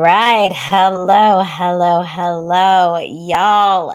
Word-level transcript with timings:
Right. 0.00 0.50
Hello, 0.54 1.42
hello, 1.44 2.00
hello, 2.02 2.96
y'all. 3.00 3.94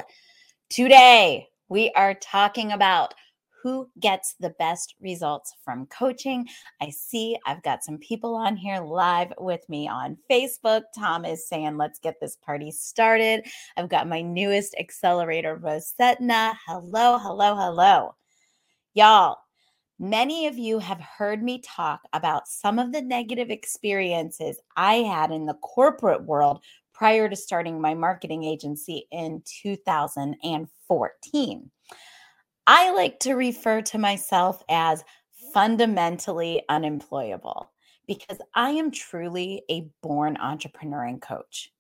Today 0.70 1.48
we 1.68 1.90
are 1.96 2.14
talking 2.14 2.74
about 2.74 3.16
who 3.64 3.90
gets 4.00 4.36
the 4.40 4.52
best 4.60 4.94
results 5.02 5.56
from 5.66 5.88
coaching. 5.88 6.46
I 6.80 6.92
see 6.92 7.40
I've 7.48 7.64
got 7.64 7.84
some 7.84 7.98
people 7.98 8.36
on 8.36 8.56
here 8.56 8.82
live 8.82 9.34
with 9.40 9.68
me 9.68 9.88
on 9.88 10.16
Facebook. 10.30 10.84
Tom 10.96 11.26
is 11.26 11.50
saying, 11.50 11.76
let's 11.76 11.98
get 11.98 12.20
this 12.22 12.36
party 12.36 12.70
started. 12.70 13.44
I've 13.76 13.90
got 13.90 14.08
my 14.08 14.22
newest 14.22 14.76
accelerator, 14.80 15.58
Rosetna. 15.58 16.54
Hello, 16.68 17.18
hello, 17.18 17.56
hello. 17.56 18.16
Y'all, 18.94 19.40
Many 19.98 20.48
of 20.48 20.58
you 20.58 20.80
have 20.80 21.00
heard 21.00 21.42
me 21.42 21.62
talk 21.62 22.02
about 22.12 22.50
some 22.50 22.80
of 22.80 22.92
the 22.92 23.02
negative 23.02 23.50
experiences 23.50 24.60
I 24.76 24.96
had 24.96 25.32
in 25.32 25.46
the 25.46 25.54
corporate 25.54 26.24
world 26.24 26.62
prior 26.94 27.30
to 27.30 27.36
starting 27.36 27.80
my 27.80 27.94
marketing 27.94 28.44
agency 28.44 29.08
in 29.12 29.42
2014. 29.46 31.72
I 32.68 32.92
like 32.92 33.20
to 33.20 33.36
refer 33.36 33.82
to 33.84 33.98
myself 33.98 34.62
as 34.68 35.06
fundamentally 35.54 36.64
unemployable 36.68 37.72
because 38.06 38.40
I 38.54 38.72
am 38.72 38.92
truly 38.92 39.64
a 39.70 39.88
born 40.04 40.36
entrepreneur 40.38 41.06
and 41.06 41.22
coach, 41.22 41.72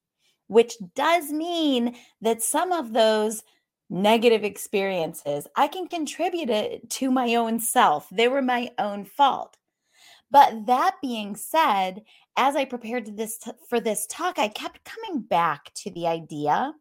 which 0.47 0.75
does 0.95 1.33
mean 1.33 1.97
that 2.21 2.41
some 2.41 2.71
of 2.71 2.93
those 2.93 3.43
negative 3.89 4.43
experiences, 4.43 5.47
I 5.55 5.67
can 5.67 5.87
contribute 5.87 6.49
it 6.49 6.89
to 6.91 7.11
my 7.11 7.35
own 7.35 7.59
self. 7.59 8.07
They 8.11 8.27
were 8.27 8.41
my 8.41 8.71
own 8.79 9.05
fault. 9.05 9.57
But 10.31 10.65
that 10.65 10.95
being 11.01 11.35
said, 11.35 12.03
as 12.35 12.55
I 12.55 12.65
prepared 12.65 13.15
this 13.15 13.37
t- 13.37 13.51
for 13.69 13.79
this 13.79 14.05
talk, 14.07 14.39
I 14.39 14.47
kept 14.47 14.83
coming 14.83 15.21
back 15.21 15.71
to 15.75 15.91
the 15.91 16.07
idea 16.07 16.73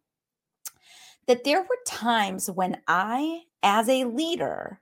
that 1.26 1.44
there 1.44 1.62
were 1.62 1.78
times 1.86 2.50
when 2.50 2.78
I, 2.88 3.42
as 3.62 3.88
a 3.88 4.04
leader, 4.04 4.80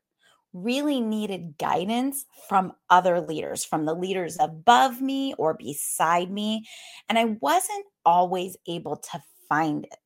really 0.52 1.00
needed 1.00 1.56
guidance 1.58 2.26
from 2.48 2.72
other 2.90 3.20
leaders, 3.20 3.64
from 3.64 3.86
the 3.86 3.94
leaders 3.94 4.36
above 4.38 5.00
me 5.00 5.34
or 5.38 5.54
beside 5.54 6.30
me. 6.30 6.66
And 7.08 7.18
I 7.18 7.36
wasn't 7.40 7.86
always 8.04 8.56
able 8.66 8.96
to 8.96 9.22
find 9.48 9.84
it 9.84 10.02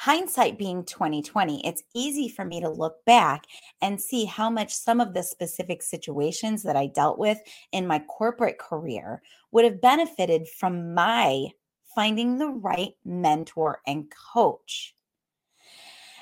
hindsight 0.00 0.56
being 0.56 0.82
2020 0.82 1.66
it's 1.66 1.82
easy 1.94 2.26
for 2.26 2.42
me 2.42 2.58
to 2.58 2.70
look 2.70 3.04
back 3.04 3.44
and 3.82 4.00
see 4.00 4.24
how 4.24 4.48
much 4.48 4.72
some 4.72 4.98
of 4.98 5.12
the 5.12 5.22
specific 5.22 5.82
situations 5.82 6.62
that 6.62 6.74
i 6.74 6.86
dealt 6.86 7.18
with 7.18 7.38
in 7.72 7.86
my 7.86 7.98
corporate 8.08 8.58
career 8.58 9.20
would 9.52 9.62
have 9.62 9.78
benefited 9.82 10.48
from 10.48 10.94
my 10.94 11.46
finding 11.94 12.38
the 12.38 12.48
right 12.48 12.94
mentor 13.04 13.82
and 13.86 14.10
coach 14.32 14.94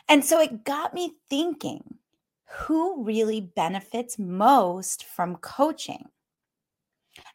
and 0.09 0.25
so 0.25 0.41
it 0.41 0.65
got 0.65 0.93
me 0.93 1.13
thinking 1.31 1.99
who 2.47 3.05
really 3.05 3.41
benefits 3.41 4.19
most 4.19 5.05
from 5.05 5.37
coaching 5.37 6.09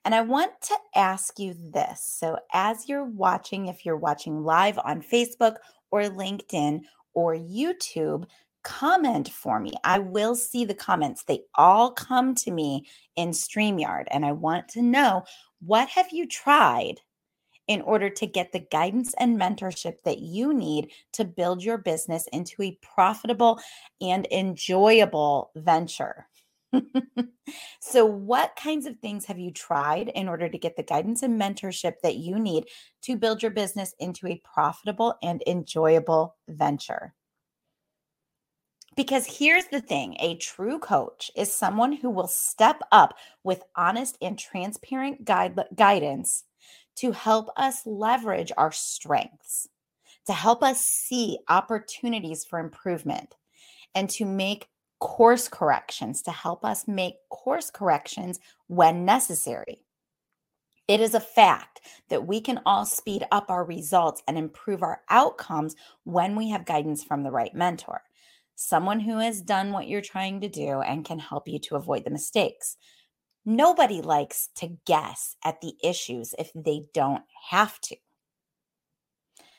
and 0.06 0.16
I 0.16 0.22
want 0.22 0.52
to 0.62 0.76
ask 0.96 1.40
you 1.40 1.56
this. 1.58 2.02
So, 2.06 2.38
as 2.54 2.88
you're 2.88 3.04
watching, 3.04 3.68
if 3.68 3.86
you're 3.86 3.98
watching 3.98 4.44
live 4.44 4.80
on 4.84 5.02
Facebook 5.02 5.58
or 5.94 6.02
LinkedIn 6.10 6.82
or 7.14 7.36
YouTube, 7.36 8.26
comment 8.64 9.30
for 9.30 9.60
me. 9.60 9.74
I 9.84 10.00
will 10.00 10.36
see 10.36 10.66
the 10.66 10.74
comments. 10.74 11.24
They 11.24 11.42
all 11.54 11.92
come 11.92 12.34
to 12.34 12.50
me 12.50 12.88
in 13.16 13.30
StreamYard, 13.30 14.06
and 14.10 14.26
I 14.26 14.32
want 14.32 14.68
to 14.70 14.82
know 14.82 15.24
what 15.62 15.88
have 15.90 16.08
you 16.12 16.28
tried 16.28 16.96
in 17.68 17.82
order 17.82 18.10
to 18.10 18.26
get 18.26 18.52
the 18.52 18.66
guidance 18.72 19.14
and 19.20 19.40
mentorship 19.40 20.02
that 20.04 20.18
you 20.18 20.52
need 20.52 20.90
to 21.12 21.26
build 21.26 21.64
your 21.64 21.78
business 21.78 22.28
into 22.34 22.64
a 22.64 22.78
profitable 22.82 23.60
and 24.02 24.28
enjoyable 24.32 25.52
venture. 25.56 26.28
so, 27.80 28.06
what 28.06 28.56
kinds 28.56 28.86
of 28.86 28.98
things 29.00 29.26
have 29.26 29.40
you 29.40 29.52
tried 29.52 30.10
in 30.10 30.28
order 30.28 30.50
to 30.50 30.58
get 30.58 30.76
the 30.76 30.84
guidance 30.84 31.24
and 31.24 31.40
mentorship 31.40 31.94
that 32.02 32.16
you 32.16 32.40
need 32.40 32.66
to 33.04 33.18
build 33.18 33.42
your 33.42 33.52
business 33.52 33.94
into 34.00 34.28
a 34.28 34.42
profitable 34.54 35.16
and 35.22 35.44
enjoyable 35.48 36.36
venture? 36.48 37.14
Because 38.96 39.26
here's 39.26 39.66
the 39.68 39.82
thing 39.82 40.16
a 40.20 40.36
true 40.38 40.78
coach 40.78 41.32
is 41.36 41.54
someone 41.54 41.94
who 41.94 42.10
will 42.10 42.28
step 42.28 42.82
up 42.92 43.16
with 43.44 43.64
honest 43.76 44.18
and 44.22 44.38
transparent 44.38 45.26
guide, 45.26 45.60
guidance 45.76 46.44
to 46.98 47.12
help 47.12 47.50
us 47.58 47.82
leverage 47.86 48.52
our 48.56 48.72
strengths, 48.72 49.68
to 50.28 50.34
help 50.34 50.62
us 50.62 50.86
see 50.86 51.40
opportunities 51.50 52.46
for 52.46 52.60
improvement, 52.60 53.36
and 53.96 54.10
to 54.12 54.26
make 54.26 54.68
course 55.04 55.50
corrections 55.50 56.22
to 56.22 56.32
help 56.32 56.64
us 56.64 56.88
make 56.88 57.16
course 57.30 57.70
corrections 57.70 58.40
when 58.68 59.04
necessary. 59.04 59.82
It 60.88 61.02
is 61.02 61.14
a 61.14 61.20
fact 61.20 61.82
that 62.08 62.26
we 62.26 62.40
can 62.40 62.62
all 62.66 62.86
speed 62.86 63.26
up 63.30 63.52
our 63.52 63.66
results 63.66 64.24
and 64.30 64.38
improve 64.38 64.82
our 64.82 65.02
outcomes 65.10 65.76
when 66.06 66.38
we 66.38 66.50
have 66.52 66.66
guidance 66.66 67.04
from 67.04 67.22
the 67.22 67.32
right 67.32 67.54
mentor, 67.54 68.02
someone 68.56 69.02
who 69.02 69.18
has 69.18 69.42
done 69.42 69.74
what 69.74 69.90
you're 69.90 70.00
trying 70.00 70.40
to 70.40 70.48
do 70.48 70.80
and 70.80 71.04
can 71.04 71.20
help 71.20 71.50
you 71.50 71.60
to 71.60 71.76
avoid 71.76 72.06
the 72.06 72.10
mistakes. 72.10 72.78
Nobody 73.46 74.02
likes 74.02 74.48
to 74.56 74.78
guess 74.86 75.36
at 75.44 75.60
the 75.60 75.74
issues 75.84 76.34
if 76.40 76.50
they 76.56 76.84
don't 76.94 77.24
have 77.50 77.78
to. 77.82 77.98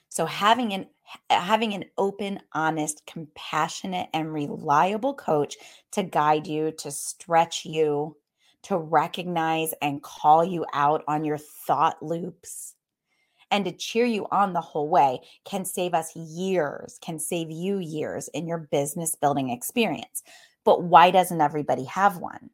So 0.09 0.25
having 0.25 0.72
an 0.72 0.87
having 1.31 1.75
an 1.75 1.84
open, 1.98 2.41
honest, 2.53 3.04
compassionate 3.06 4.09
and 4.12 4.32
reliable 4.32 5.15
coach 5.15 5.56
to 5.92 6.03
guide 6.03 6.47
you, 6.47 6.72
to 6.78 6.91
stretch 6.91 7.65
you, 7.65 8.16
to 8.62 8.78
recognize 8.78 9.75
and 9.82 10.03
call 10.03 10.44
you 10.44 10.64
out 10.72 11.04
on 11.06 11.25
your 11.25 11.38
thought 11.38 12.03
loops 12.03 12.75
and 13.50 13.64
to 13.66 13.72
cheer 13.72 14.06
you 14.06 14.26
on 14.31 14.53
the 14.53 14.60
whole 14.60 14.88
way 14.88 15.20
can 15.44 15.64
save 15.64 15.94
us 15.94 16.14
years, 16.16 16.98
can 17.00 17.19
save 17.19 17.50
you 17.50 17.78
years 17.78 18.28
in 18.28 18.47
your 18.47 18.59
business 18.59 19.14
building 19.14 19.50
experience. 19.50 20.22
But 20.64 20.82
why 20.82 21.10
doesn't 21.10 21.41
everybody 21.41 21.84
have 21.84 22.16
one? 22.16 22.50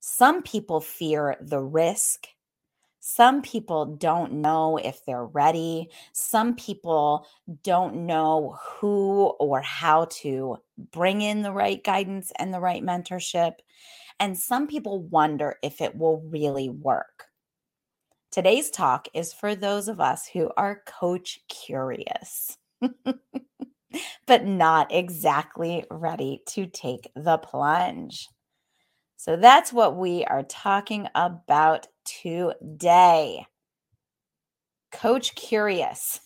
Some 0.00 0.42
people 0.42 0.80
fear 0.80 1.36
the 1.40 1.60
risk 1.60 2.28
some 3.00 3.42
people 3.42 3.86
don't 3.86 4.32
know 4.32 4.76
if 4.76 5.04
they're 5.04 5.24
ready. 5.24 5.88
Some 6.12 6.56
people 6.56 7.26
don't 7.62 8.06
know 8.06 8.58
who 8.60 9.34
or 9.38 9.60
how 9.60 10.06
to 10.06 10.58
bring 10.90 11.22
in 11.22 11.42
the 11.42 11.52
right 11.52 11.82
guidance 11.82 12.32
and 12.38 12.52
the 12.52 12.60
right 12.60 12.82
mentorship. 12.82 13.54
And 14.20 14.36
some 14.36 14.66
people 14.66 15.02
wonder 15.02 15.56
if 15.62 15.80
it 15.80 15.96
will 15.96 16.20
really 16.28 16.68
work. 16.68 17.26
Today's 18.30 18.68
talk 18.70 19.08
is 19.14 19.32
for 19.32 19.54
those 19.54 19.88
of 19.88 20.00
us 20.00 20.26
who 20.26 20.50
are 20.56 20.82
coach 20.86 21.40
curious, 21.48 22.58
but 24.26 24.44
not 24.44 24.92
exactly 24.92 25.84
ready 25.90 26.42
to 26.48 26.66
take 26.66 27.10
the 27.14 27.38
plunge. 27.38 28.28
So 29.16 29.36
that's 29.36 29.72
what 29.72 29.96
we 29.96 30.24
are 30.24 30.42
talking 30.44 31.08
about 31.14 31.86
today. 32.22 33.46
Coach 34.92 35.34
Curious. 35.34 36.20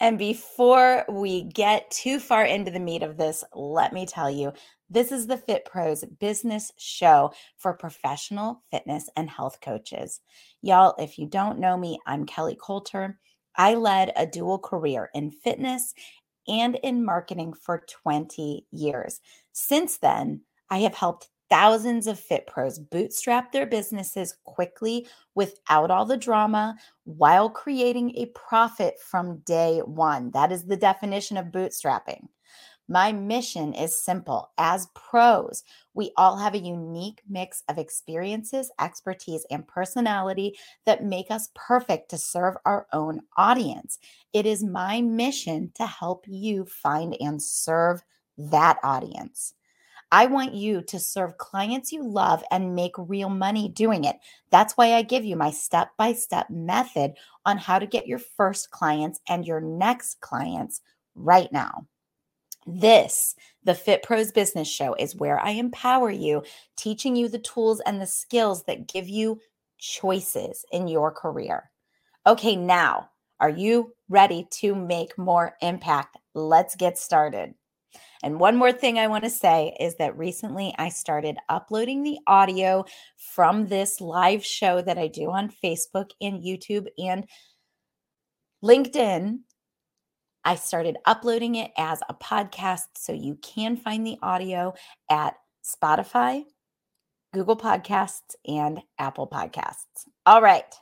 and 0.00 0.18
before 0.18 1.04
we 1.08 1.44
get 1.44 1.90
too 1.90 2.18
far 2.20 2.44
into 2.44 2.70
the 2.70 2.80
meat 2.80 3.02
of 3.02 3.16
this, 3.16 3.42
let 3.54 3.92
me 3.92 4.06
tell 4.06 4.30
you 4.30 4.52
this 4.88 5.10
is 5.10 5.26
the 5.26 5.36
Fit 5.36 5.64
Pros 5.64 6.04
business 6.20 6.70
show 6.78 7.32
for 7.56 7.72
professional 7.72 8.62
fitness 8.70 9.08
and 9.16 9.28
health 9.28 9.58
coaches. 9.60 10.20
Y'all, 10.60 10.94
if 10.98 11.18
you 11.18 11.26
don't 11.26 11.58
know 11.58 11.76
me, 11.76 11.98
I'm 12.06 12.26
Kelly 12.26 12.56
Coulter. 12.60 13.18
I 13.56 13.74
led 13.74 14.12
a 14.16 14.26
dual 14.26 14.58
career 14.58 15.10
in 15.14 15.30
fitness 15.30 15.94
and 16.48 16.78
in 16.82 17.04
marketing 17.04 17.54
for 17.54 17.84
20 17.88 18.66
years. 18.70 19.20
Since 19.52 19.98
then, 19.98 20.42
I 20.70 20.78
have 20.78 20.94
helped 20.94 21.28
thousands 21.52 22.06
of 22.06 22.18
fit 22.18 22.46
pros 22.46 22.78
bootstrap 22.78 23.52
their 23.52 23.66
businesses 23.66 24.38
quickly 24.44 25.06
without 25.34 25.90
all 25.90 26.06
the 26.06 26.16
drama 26.16 26.74
while 27.04 27.50
creating 27.50 28.16
a 28.16 28.24
profit 28.34 28.94
from 28.98 29.36
day 29.40 29.80
one. 29.80 30.30
That 30.30 30.50
is 30.50 30.64
the 30.64 30.78
definition 30.78 31.36
of 31.36 31.48
bootstrapping. 31.48 32.28
My 32.88 33.12
mission 33.12 33.74
is 33.74 34.02
simple. 34.02 34.50
As 34.56 34.88
pros, 34.94 35.62
we 35.92 36.12
all 36.16 36.38
have 36.38 36.54
a 36.54 36.58
unique 36.58 37.20
mix 37.28 37.62
of 37.68 37.76
experiences, 37.76 38.70
expertise, 38.80 39.44
and 39.50 39.68
personality 39.68 40.58
that 40.86 41.04
make 41.04 41.30
us 41.30 41.50
perfect 41.54 42.08
to 42.10 42.18
serve 42.18 42.56
our 42.64 42.86
own 42.94 43.20
audience. 43.36 43.98
It 44.32 44.46
is 44.46 44.64
my 44.64 45.02
mission 45.02 45.70
to 45.74 45.84
help 45.84 46.24
you 46.26 46.64
find 46.64 47.14
and 47.20 47.42
serve 47.42 48.02
that 48.38 48.78
audience. 48.82 49.52
I 50.12 50.26
want 50.26 50.52
you 50.52 50.82
to 50.82 50.98
serve 50.98 51.38
clients 51.38 51.90
you 51.90 52.06
love 52.06 52.44
and 52.50 52.74
make 52.74 52.92
real 52.98 53.30
money 53.30 53.70
doing 53.70 54.04
it. 54.04 54.16
That's 54.50 54.74
why 54.74 54.92
I 54.92 55.00
give 55.00 55.24
you 55.24 55.36
my 55.36 55.50
step 55.50 55.88
by 55.96 56.12
step 56.12 56.50
method 56.50 57.14
on 57.46 57.56
how 57.56 57.78
to 57.78 57.86
get 57.86 58.06
your 58.06 58.18
first 58.18 58.70
clients 58.70 59.20
and 59.26 59.46
your 59.46 59.62
next 59.62 60.20
clients 60.20 60.82
right 61.14 61.50
now. 61.50 61.86
This, 62.66 63.34
the 63.64 63.74
Fit 63.74 64.02
Pros 64.02 64.32
Business 64.32 64.68
Show, 64.68 64.94
is 64.94 65.16
where 65.16 65.40
I 65.40 65.52
empower 65.52 66.10
you, 66.10 66.42
teaching 66.76 67.16
you 67.16 67.30
the 67.30 67.38
tools 67.38 67.80
and 67.80 67.98
the 67.98 68.06
skills 68.06 68.64
that 68.64 68.86
give 68.86 69.08
you 69.08 69.40
choices 69.78 70.66
in 70.72 70.88
your 70.88 71.10
career. 71.10 71.70
Okay, 72.26 72.54
now, 72.54 73.08
are 73.40 73.50
you 73.50 73.94
ready 74.10 74.46
to 74.50 74.74
make 74.74 75.16
more 75.16 75.56
impact? 75.62 76.18
Let's 76.34 76.76
get 76.76 76.98
started. 76.98 77.54
And 78.22 78.38
one 78.38 78.56
more 78.56 78.72
thing 78.72 78.98
I 78.98 79.08
want 79.08 79.24
to 79.24 79.30
say 79.30 79.76
is 79.80 79.96
that 79.96 80.16
recently 80.16 80.74
I 80.78 80.90
started 80.90 81.36
uploading 81.48 82.02
the 82.02 82.18
audio 82.26 82.84
from 83.16 83.66
this 83.66 84.00
live 84.00 84.44
show 84.44 84.80
that 84.82 84.98
I 84.98 85.08
do 85.08 85.30
on 85.30 85.52
Facebook 85.62 86.10
and 86.20 86.42
YouTube 86.42 86.86
and 86.98 87.26
LinkedIn. 88.64 89.40
I 90.44 90.54
started 90.56 90.96
uploading 91.04 91.56
it 91.56 91.72
as 91.76 92.00
a 92.08 92.14
podcast 92.14 92.96
so 92.96 93.12
you 93.12 93.38
can 93.42 93.76
find 93.76 94.06
the 94.06 94.18
audio 94.22 94.74
at 95.10 95.34
Spotify, 95.64 96.44
Google 97.32 97.56
Podcasts, 97.56 98.34
and 98.46 98.80
Apple 98.98 99.28
Podcasts. 99.28 100.06
All 100.26 100.42
right. 100.42 100.72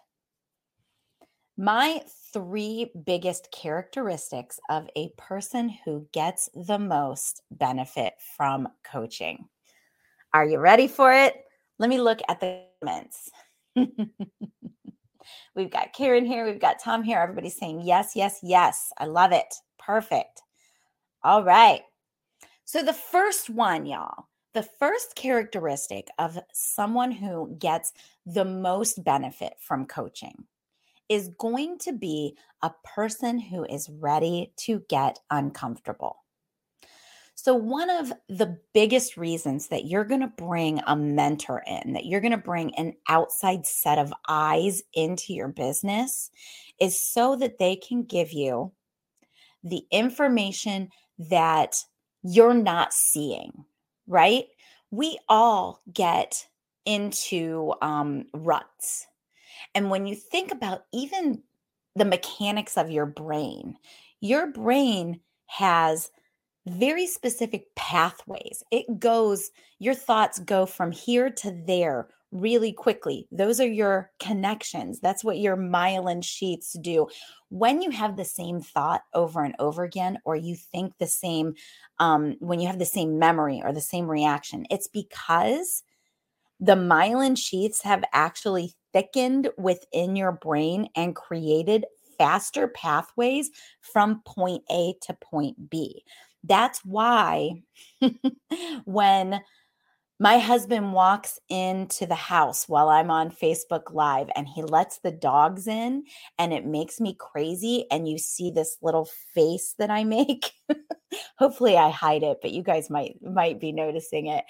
My 1.61 2.03
three 2.33 2.91
biggest 3.05 3.53
characteristics 3.53 4.59
of 4.71 4.89
a 4.97 5.11
person 5.19 5.69
who 5.85 6.09
gets 6.11 6.49
the 6.55 6.79
most 6.79 7.43
benefit 7.51 8.15
from 8.35 8.67
coaching. 8.83 9.47
Are 10.33 10.47
you 10.47 10.59
ready 10.59 10.89
for 10.89 11.13
it? 11.13 11.35
Let 11.79 11.91
me 11.91 12.01
look 12.01 12.21
at 12.31 12.41
the 12.41 12.63
comments. 12.83 13.29
we've 15.55 15.71
got 15.71 15.93
Karen 15.93 16.25
here, 16.25 16.47
we've 16.47 16.59
got 16.59 16.79
Tom 16.83 17.03
here. 17.03 17.19
Everybody's 17.19 17.59
saying 17.59 17.83
yes, 17.83 18.13
yes, 18.17 18.39
yes. 18.43 18.91
I 18.97 19.05
love 19.05 19.33
it. 19.33 19.55
Perfect. 19.79 20.41
All 21.23 21.45
right. 21.45 21.83
So, 22.65 22.83
the 22.83 22.95
first 22.95 23.51
one, 23.51 23.85
y'all, 23.85 24.29
the 24.55 24.63
first 24.63 25.15
characteristic 25.15 26.09
of 26.19 26.39
someone 26.55 27.13
who 27.13 27.55
gets 27.59 27.93
the 28.25 28.47
most 28.47 29.05
benefit 29.05 29.57
from 29.61 29.85
coaching 29.85 30.47
is 31.11 31.29
going 31.39 31.77
to 31.81 31.93
be 31.93 32.37
a 32.63 32.71
person 32.85 33.39
who 33.39 33.65
is 33.65 33.91
ready 33.91 34.53
to 34.57 34.83
get 34.89 35.19
uncomfortable. 35.31 36.17
So, 37.35 37.55
one 37.55 37.91
of 37.91 38.13
the 38.29 38.59
biggest 38.75 39.17
reasons 39.17 39.69
that 39.69 39.87
you're 39.87 40.05
going 40.05 40.21
to 40.21 40.33
bring 40.37 40.81
a 40.87 40.95
mentor 40.95 41.63
in, 41.67 41.95
that 41.95 42.05
you're 42.05 42.21
going 42.21 42.33
to 42.33 42.39
bring 42.39 42.75
an 42.77 42.95
outside 43.09 43.67
set 43.67 43.99
of 43.99 44.13
eyes 44.29 44.83
into 44.95 45.33
your 45.33 45.49
business, 45.49 46.31
is 46.79 47.01
so 47.01 47.37
that 47.37 47.59
they 47.59 47.77
can 47.77 48.05
give 48.05 48.33
you 48.33 48.73
the 49.65 49.85
information 49.91 50.91
that 51.19 51.83
you're 52.23 52.55
not 52.55 52.93
seeing, 52.93 53.65
right? 54.07 54.45
We 54.91 55.19
all 55.29 55.81
get 55.93 56.47
into 56.85 57.73
um, 57.81 58.27
ruts 58.35 59.07
and 59.75 59.91
when 59.91 60.07
you 60.07 60.15
think 60.15 60.51
about 60.53 60.85
even 60.93 61.43
the 61.97 62.05
mechanics 62.05 62.77
of 62.77 62.91
your 62.91 63.07
brain, 63.07 63.77
your 64.21 64.49
brain 64.49 65.21
has 65.47 66.11
very 66.67 67.07
specific 67.07 67.75
pathways. 67.75 68.63
It 68.71 68.99
goes, 68.99 69.51
your 69.79 69.95
thoughts 69.95 70.39
go 70.39 70.67
from 70.67 70.93
here 70.93 71.31
to 71.31 71.57
there 71.67 72.09
really 72.33 72.73
quickly. 72.73 73.27
Those 73.33 73.61
are 73.61 73.67
your 73.67 74.13
connections. 74.21 75.01
That's 75.01 75.25
what 75.25 75.39
your 75.39 75.57
myelin 75.57 76.23
sheaths 76.23 76.77
do. 76.81 77.09
When 77.49 77.83
you 77.83 77.91
have 77.91 78.17
the 78.17 78.25
same 78.25 78.61
thought 78.61 79.03
over 79.15 79.43
and 79.43 79.57
over 79.59 79.83
again, 79.83 80.19
or 80.25 80.37
you 80.37 80.55
think 80.55 80.93
the 80.99 81.09
same, 81.09 81.55
um, 81.99 82.37
when 82.39 82.61
you 82.61 82.69
have 82.69 82.79
the 82.79 82.85
same 82.85 83.19
memory 83.19 83.63
or 83.65 83.73
the 83.73 83.81
same 83.81 84.09
reaction, 84.09 84.67
it's 84.71 84.87
because 84.87 85.83
the 86.61 86.77
myelin 86.77 87.37
sheaths 87.37 87.83
have 87.83 88.05
actually 88.13 88.75
thickened 88.93 89.49
within 89.59 90.17
your 90.17 90.33
brain 90.33 90.89
and 90.97 91.17
created 91.17 91.87
faster 92.19 92.69
pathways 92.69 93.51
from 93.81 94.23
point 94.27 94.63
A 94.71 94.95
to 95.03 95.15
point 95.15 95.71
B. 95.71 96.05
That's 96.45 96.85
why 96.85 97.63
when 98.85 99.41
my 100.23 100.37
husband 100.37 100.93
walks 100.93 101.39
into 101.49 102.05
the 102.05 102.15
house 102.15 102.69
while 102.69 102.91
I'm 102.91 103.11
on 103.11 103.31
Facebook 103.31 103.95
Live 103.95 104.29
and 104.37 104.47
he 104.47 104.63
lets 104.63 104.99
the 104.99 105.11
dogs 105.11 105.67
in 105.67 106.05
and 106.39 106.53
it 106.53 106.67
makes 106.67 107.01
me 107.01 107.17
crazy. 107.19 107.87
And 107.91 108.07
you 108.07 108.19
see 108.19 108.51
this 108.51 108.77
little 108.83 109.09
face 109.35 109.75
that 109.79 109.89
I 109.89 110.05
make. 110.05 110.53
Hopefully 111.39 111.79
I 111.79 111.89
hide 111.89 112.23
it, 112.23 112.41
but 112.43 112.51
you 112.51 112.63
guys 112.63 112.91
might 112.91 113.17
might 113.23 113.59
be 113.59 113.73
noticing 113.73 114.27
it 114.27 114.45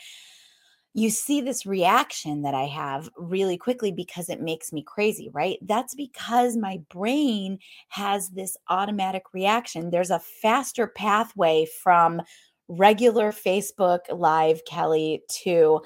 you 0.92 1.08
see 1.10 1.40
this 1.40 1.64
reaction 1.64 2.42
that 2.42 2.54
I 2.54 2.64
have 2.64 3.08
really 3.16 3.56
quickly 3.56 3.92
because 3.92 4.28
it 4.28 4.40
makes 4.40 4.72
me 4.72 4.82
crazy, 4.82 5.30
right? 5.32 5.58
That's 5.62 5.94
because 5.94 6.56
my 6.56 6.80
brain 6.90 7.58
has 7.88 8.30
this 8.30 8.56
automatic 8.68 9.22
reaction. 9.32 9.90
There's 9.90 10.10
a 10.10 10.18
faster 10.18 10.88
pathway 10.88 11.66
from 11.82 12.22
regular 12.68 13.30
Facebook 13.30 14.00
Live 14.12 14.64
Kelly 14.64 15.22
to 15.42 15.80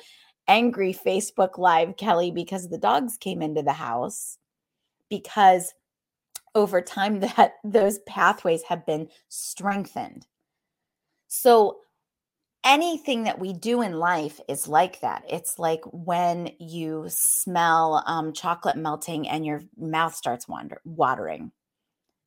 angry 0.48 0.94
Facebook 0.94 1.58
Live 1.58 1.96
Kelly 1.98 2.30
because 2.30 2.68
the 2.68 2.78
dogs 2.78 3.18
came 3.18 3.42
into 3.42 3.62
the 3.62 3.72
house. 3.72 4.38
Because 5.10 5.74
over 6.54 6.80
time 6.80 7.20
that 7.36 7.54
those 7.62 7.98
pathways 8.00 8.62
have 8.62 8.86
been 8.86 9.08
strengthened. 9.28 10.26
So 11.28 11.78
anything 12.64 13.25
that 13.25 13.38
we 13.38 13.52
do 13.52 13.82
in 13.82 13.94
life 13.94 14.41
is 14.48 14.69
like 14.69 15.00
that. 15.00 15.24
It's 15.29 15.58
like 15.58 15.82
when 15.93 16.50
you 16.58 17.06
smell 17.08 18.03
um, 18.06 18.32
chocolate 18.32 18.77
melting 18.77 19.29
and 19.29 19.44
your 19.46 19.62
mouth 19.77 20.15
starts 20.15 20.48
wander- 20.48 20.81
watering. 20.84 21.53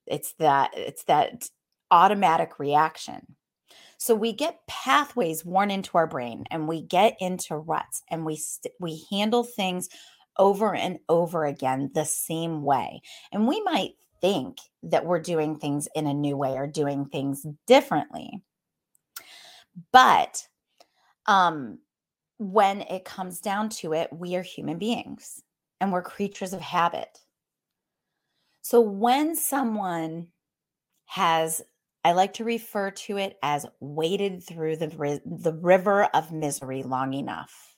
It's 0.06 0.34
that 0.40 0.72
it's 0.76 1.04
that 1.06 1.50
automatic 1.92 2.60
reaction. 2.60 3.36
So 3.98 4.16
we 4.16 4.34
get 4.34 4.66
pathways 4.68 5.46
worn 5.46 5.72
into 5.72 5.98
our 5.98 6.08
brain, 6.08 6.46
and 6.52 6.68
we 6.68 6.82
get 6.82 7.16
into 7.20 7.58
ruts, 7.58 8.04
and 8.10 8.26
we 8.26 8.38
st- 8.38 8.74
we 8.80 9.06
handle 9.12 9.44
things 9.44 9.90
over 10.38 10.76
and 10.76 11.00
over 11.10 11.46
again 11.46 11.92
the 11.94 12.06
same 12.06 12.64
way. 12.64 13.02
And 13.32 13.48
we 13.48 13.62
might 13.62 13.96
think 14.22 14.58
that 14.84 15.06
we're 15.06 15.20
doing 15.22 15.58
things 15.58 15.88
in 15.96 16.08
a 16.08 16.14
new 16.14 16.38
way 16.38 16.54
or 16.58 16.68
doing 16.68 17.06
things 17.06 17.46
differently. 17.68 18.42
But 19.92 20.48
um, 21.26 21.80
when 22.38 22.82
it 22.82 23.06
comes 23.06 23.42
down 23.42 23.70
to 23.70 23.94
it, 23.94 24.10
we 24.12 24.36
are 24.36 24.42
human 24.42 24.78
beings 24.78 25.42
and 25.80 25.92
we're 25.92 26.02
creatures 26.02 26.54
of 26.54 26.62
habit. 26.62 27.20
So 28.62 28.82
when 28.82 29.36
someone 29.36 30.28
has, 31.06 31.62
I 32.04 32.14
like 32.14 32.34
to 32.34 32.44
refer 32.44 32.92
to 32.92 33.18
it 33.18 33.38
as 33.42 33.66
waded 33.80 34.44
through 34.44 34.78
the, 34.78 35.22
the 35.26 35.54
river 35.54 36.06
of 36.06 36.32
misery 36.32 36.84
long 36.84 37.14
enough. 37.14 37.76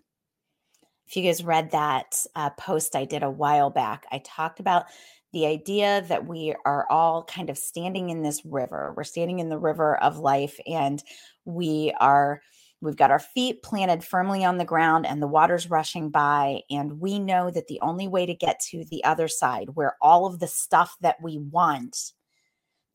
If 1.08 1.18
you 1.18 1.24
guys 1.24 1.44
read 1.44 1.72
that 1.72 2.24
uh, 2.36 2.52
post 2.52 2.96
I 2.96 3.06
did 3.06 3.24
a 3.24 3.30
while 3.32 3.72
back, 3.72 4.06
I 4.12 4.22
talked 4.24 4.60
about 4.60 4.86
the 5.32 5.46
idea 5.46 6.04
that 6.08 6.28
we 6.28 6.56
are 6.66 6.88
all 6.90 7.24
kind 7.24 7.50
of 7.50 7.58
standing 7.58 8.10
in 8.10 8.24
this 8.24 8.44
river. 8.46 8.94
We're 8.96 9.04
standing 9.04 9.40
in 9.40 9.50
the 9.50 9.60
river 9.60 9.98
of 9.98 10.18
life 10.18 10.60
and 10.66 11.04
we 11.46 11.94
are 12.00 12.42
we've 12.82 12.96
got 12.96 13.12
our 13.12 13.20
feet 13.20 13.62
planted 13.62 14.04
firmly 14.04 14.44
on 14.46 14.58
the 14.58 14.66
ground 14.66 15.06
and 15.06 15.22
the 15.22 15.28
water's 15.28 15.70
rushing 15.70 16.10
by 16.10 16.62
and 16.70 17.00
we 17.00 17.20
know 17.20 17.50
that 17.52 17.68
the 17.68 17.80
only 17.82 18.08
way 18.08 18.26
to 18.26 18.34
get 18.34 18.60
to 18.60 18.86
the 18.86 19.04
other 19.04 19.28
side 19.28 19.70
where 19.74 19.98
all 20.02 20.26
of 20.26 20.40
the 20.40 20.48
stuff 20.48 20.96
that 21.02 21.18
we 21.22 21.38
want 21.38 22.14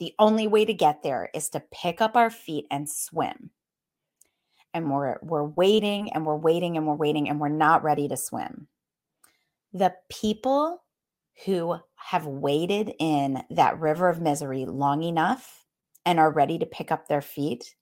the 0.01 0.15
only 0.19 0.47
way 0.47 0.65
to 0.65 0.75
get 0.75 1.03
there 1.03 1.29
is 1.35 1.51
to 1.51 1.63
pick 1.71 2.01
up 2.01 2.17
our 2.17 2.31
feet 2.31 2.67
and 2.71 2.89
swim 2.89 3.51
and 4.73 4.91
we're 4.91 5.19
we're 5.23 5.45
waiting 5.45 6.13
and 6.13 6.25
we're 6.25 6.35
waiting 6.37 6.77
and 6.77 6.87
we're 6.87 6.95
waiting 6.95 7.29
and 7.29 7.39
we're 7.39 7.49
not 7.49 7.85
ready 7.85 8.09
to 8.09 8.17
swim 8.17 8.67
the 9.73 9.93
people 10.11 10.83
who 11.45 11.77
have 12.05 12.27
waded 12.27 12.93
in 12.99 13.43
that 13.49 13.81
river 13.81 14.11
of 14.11 14.21
misery 14.21 14.67
long 14.67 15.03
enough 15.03 15.65
and 16.05 16.21
are 16.21 16.31
ready 16.31 16.59
to 16.59 16.67
pick 16.67 16.93
up 16.93 17.09
their 17.09 17.23
feet 17.23 17.75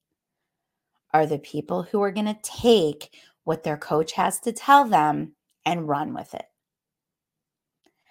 are 1.12 1.26
the 1.26 1.40
people 1.40 1.82
who 1.82 2.00
are 2.00 2.12
going 2.12 2.26
to 2.26 2.38
take 2.42 3.18
what 3.42 3.64
their 3.64 3.76
coach 3.76 4.12
has 4.12 4.38
to 4.38 4.52
tell 4.52 4.84
them 4.84 5.32
and 5.66 5.88
run 5.88 6.14
with 6.14 6.34
it. 6.34 6.44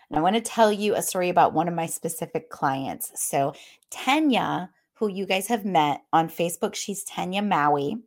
And 0.10 0.20
I 0.20 0.22
want 0.22 0.36
to 0.36 0.41
tell 0.41 0.70
you 0.70 0.96
a 0.96 1.01
story 1.01 1.30
about 1.30 1.53
one 1.53 1.70
of 1.70 1.74
my 1.74 1.86
specific 1.86 2.50
clients. 2.50 3.13
So, 3.15 3.53
Tanya, 3.89 4.70
who 4.96 5.08
you 5.08 5.25
guys 5.25 5.48
have 5.48 5.63
met 5.63 6.01
on 6.12 6.27
Facebook, 6.27 6.75
she's 6.75 7.06
Tanya 7.06 7.41
Maui. 7.41 7.98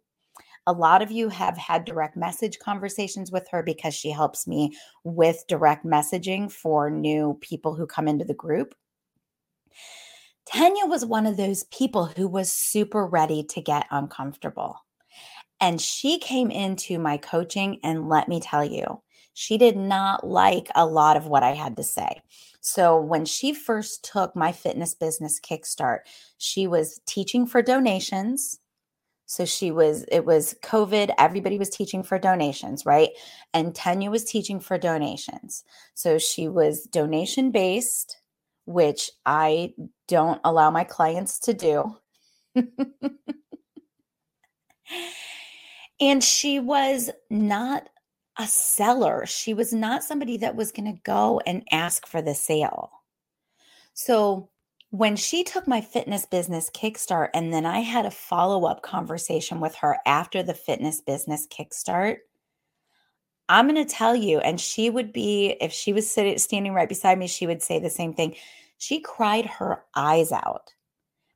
A 0.67 0.73
lot 0.73 1.03
of 1.03 1.11
you 1.11 1.29
have 1.29 1.59
had 1.59 1.85
direct 1.85 2.17
message 2.17 2.59
conversations 2.59 3.31
with 3.31 3.47
her 3.51 3.63
because 3.63 3.95
she 3.95 4.11
helps 4.11 4.47
me 4.47 4.77
with 5.03 5.45
direct 5.47 5.85
messaging 5.85 6.51
for 6.51 6.91
new 6.91 7.39
people 7.41 7.75
who 7.75 7.87
come 7.87 8.09
into 8.09 8.25
the 8.25 8.35
group. 8.35 8.75
Tanya 10.47 10.87
was 10.87 11.05
one 11.05 11.27
of 11.27 11.37
those 11.37 11.65
people 11.65 12.07
who 12.07 12.29
was 12.29 12.53
super 12.53 13.07
ready 13.07 13.43
to 13.45 13.61
get 13.61 13.87
uncomfortable. 13.91 14.79
And 15.61 15.81
she 15.81 16.19
came 16.19 16.51
into 16.51 16.99
my 16.99 17.17
coaching, 17.17 17.81
and 17.83 18.09
let 18.09 18.29
me 18.29 18.41
tell 18.41 18.65
you, 18.65 19.03
she 19.33 19.59
did 19.59 19.77
not 19.77 20.27
like 20.27 20.69
a 20.75 20.87
lot 20.87 21.17
of 21.17 21.27
what 21.27 21.43
I 21.43 21.53
had 21.53 21.77
to 21.77 21.83
say. 21.83 22.23
So 22.61 23.01
when 23.01 23.25
she 23.25 23.53
first 23.53 24.05
took 24.05 24.35
my 24.37 24.53
fitness 24.53 24.95
business 24.95 25.41
kickstart, 25.41 26.01
she 26.39 26.67
was 26.67 27.01
teaching 27.07 27.47
for 27.47 27.63
donations. 27.63 28.61
So 29.27 29.45
she 29.45 29.71
was, 29.71 30.05
it 30.11 30.25
was 30.25 30.55
COVID, 30.63 31.15
everybody 31.19 31.59
was 31.59 31.71
teaching 31.71 32.03
for 32.03 32.19
donations, 32.19 32.85
right? 32.85 33.11
And 33.53 33.75
Tanya 33.75 34.11
was 34.11 34.25
teaching 34.25 34.61
for 34.61 34.79
donations. 34.79 35.65
So 35.95 36.19
she 36.19 36.49
was 36.49 36.85
donation 36.85 37.51
based, 37.51 38.19
which 38.67 39.11
I 39.25 39.73
don't 40.09 40.41
allow 40.45 40.71
my 40.71 40.85
clients 40.85 41.39
to 41.41 41.55
do. 41.55 41.97
and 46.01 46.23
she 46.23 46.61
was 46.61 47.11
not 47.31 47.89
a 48.39 48.47
seller. 48.47 49.25
She 49.27 49.55
was 49.55 49.73
not 49.73 50.05
somebody 50.05 50.37
that 50.39 50.57
was 50.57 50.73
going 50.73 50.93
to 50.93 51.01
go 51.03 51.41
and 51.47 51.67
ask 51.71 52.07
for 52.07 52.21
the 52.21 52.35
sale. 52.35 52.91
So 53.95 54.51
when 54.95 55.17
she 55.17 55.43
took 55.43 55.67
my 55.67 55.81
fitness 55.81 56.25
business 56.25 56.71
kickstart, 56.71 57.31
and 57.35 57.53
then 57.53 57.67
I 57.67 57.81
had 57.81 58.07
a 58.07 58.13
follow 58.13 58.65
up 58.65 58.83
conversation 58.83 59.59
with 59.59 59.75
her 59.75 59.99
after 60.07 60.41
the 60.41 60.55
fitness 60.55 61.01
business 61.01 61.49
kickstart, 61.49 62.19
I'm 63.49 63.67
going 63.67 63.85
to 63.85 63.93
tell 63.93 64.15
you, 64.15 64.39
and 64.39 64.61
she 64.61 64.91
would 64.91 65.13
be, 65.13 65.57
if 65.61 65.73
she 65.73 65.93
was 65.93 66.09
sitting, 66.09 66.39
standing 66.39 66.75
right 66.75 66.89
beside 66.89 67.19
me, 67.19 67.27
she 67.27 67.45
would 67.45 67.61
say 67.61 67.81
the 67.81 67.91
same 67.91 68.15
thing. 68.15 68.37
She 68.79 69.01
cried 69.01 69.47
her 69.47 69.83
eyes 69.97 70.31
out 70.31 70.73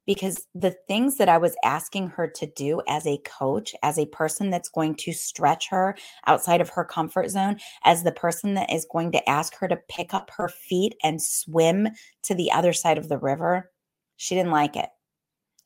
because 0.09 0.47
the 0.55 0.75
things 0.89 1.19
that 1.19 1.29
I 1.29 1.37
was 1.37 1.55
asking 1.63 2.09
her 2.09 2.27
to 2.29 2.47
do 2.57 2.81
as 2.89 3.07
a 3.07 3.21
coach, 3.27 3.75
as 3.83 3.99
a 3.99 4.07
person 4.07 4.49
that's 4.49 4.71
going 4.71 4.95
to 5.01 5.13
stretch 5.13 5.69
her 5.69 5.99
outside 6.27 6.63
of 6.63 6.71
her 6.71 6.83
comfort 6.83 7.29
zone, 7.29 7.59
as 7.85 8.03
the 8.03 8.11
person 8.11 8.55
that 8.55 8.73
is 8.73 8.87
going 8.91 9.13
to 9.13 9.29
ask 9.29 9.55
her 9.57 9.69
to 9.69 9.77
pick 9.91 10.15
up 10.15 10.31
her 10.39 10.49
feet 10.49 10.95
and 11.05 11.21
swim 11.21 11.89
to 12.23 12.35
the 12.35 12.51
other 12.51 12.73
side 12.73 12.97
of 12.97 13.11
the 13.11 13.19
river, 13.19 13.71
she 14.17 14.35
didn't 14.35 14.51
like 14.51 14.77
it. 14.77 14.89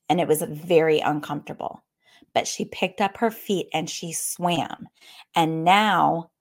And 0.08 0.20
it 0.20 0.26
was 0.26 0.42
very 0.42 0.98
uncomfortable. 0.98 1.84
But 2.34 2.48
she 2.48 2.64
picked 2.64 3.00
up 3.00 3.18
her 3.18 3.30
feet 3.30 3.68
and 3.72 3.88
she 3.88 4.12
swam. 4.12 4.88
And 5.36 5.62
now 5.62 6.32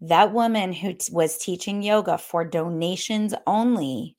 that 0.00 0.32
woman 0.32 0.72
who 0.72 0.94
t- 0.94 1.12
was 1.12 1.38
teaching 1.38 1.84
yoga 1.84 2.18
for 2.18 2.44
donations 2.44 3.32
only 3.46 4.16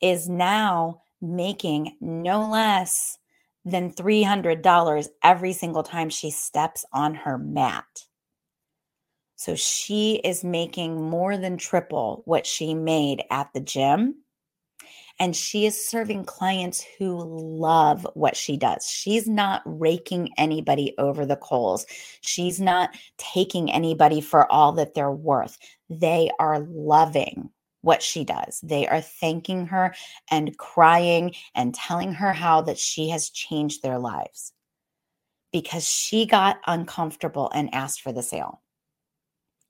is 0.00 0.28
now 0.28 1.01
making 1.22 1.96
no 2.00 2.48
less 2.50 3.16
than 3.64 3.92
$300 3.92 5.08
every 5.22 5.52
single 5.52 5.82
time 5.82 6.10
she 6.10 6.30
steps 6.30 6.84
on 6.92 7.14
her 7.14 7.38
mat. 7.38 7.84
So 9.36 9.54
she 9.54 10.20
is 10.24 10.44
making 10.44 11.00
more 11.00 11.36
than 11.36 11.56
triple 11.56 12.22
what 12.26 12.46
she 12.46 12.74
made 12.74 13.24
at 13.30 13.52
the 13.52 13.60
gym. 13.60 14.16
And 15.18 15.36
she 15.36 15.66
is 15.66 15.88
serving 15.88 16.24
clients 16.24 16.84
who 16.98 17.18
love 17.18 18.06
what 18.14 18.36
she 18.36 18.56
does. 18.56 18.86
She's 18.88 19.28
not 19.28 19.62
raking 19.64 20.30
anybody 20.38 20.94
over 20.98 21.26
the 21.26 21.36
coals. 21.36 21.86
She's 22.22 22.60
not 22.60 22.96
taking 23.18 23.70
anybody 23.70 24.20
for 24.20 24.50
all 24.50 24.72
that 24.72 24.94
they're 24.94 25.10
worth. 25.10 25.58
They 25.90 26.30
are 26.38 26.60
loving 26.60 27.50
what 27.82 28.02
she 28.02 28.24
does. 28.24 28.60
They 28.62 28.88
are 28.88 29.00
thanking 29.00 29.66
her 29.66 29.94
and 30.30 30.56
crying 30.56 31.34
and 31.54 31.74
telling 31.74 32.12
her 32.14 32.32
how 32.32 32.62
that 32.62 32.78
she 32.78 33.10
has 33.10 33.30
changed 33.30 33.82
their 33.82 33.98
lives 33.98 34.52
because 35.52 35.86
she 35.86 36.24
got 36.26 36.60
uncomfortable 36.66 37.50
and 37.54 37.72
asked 37.74 38.00
for 38.00 38.12
the 38.12 38.22
sale. 38.22 38.62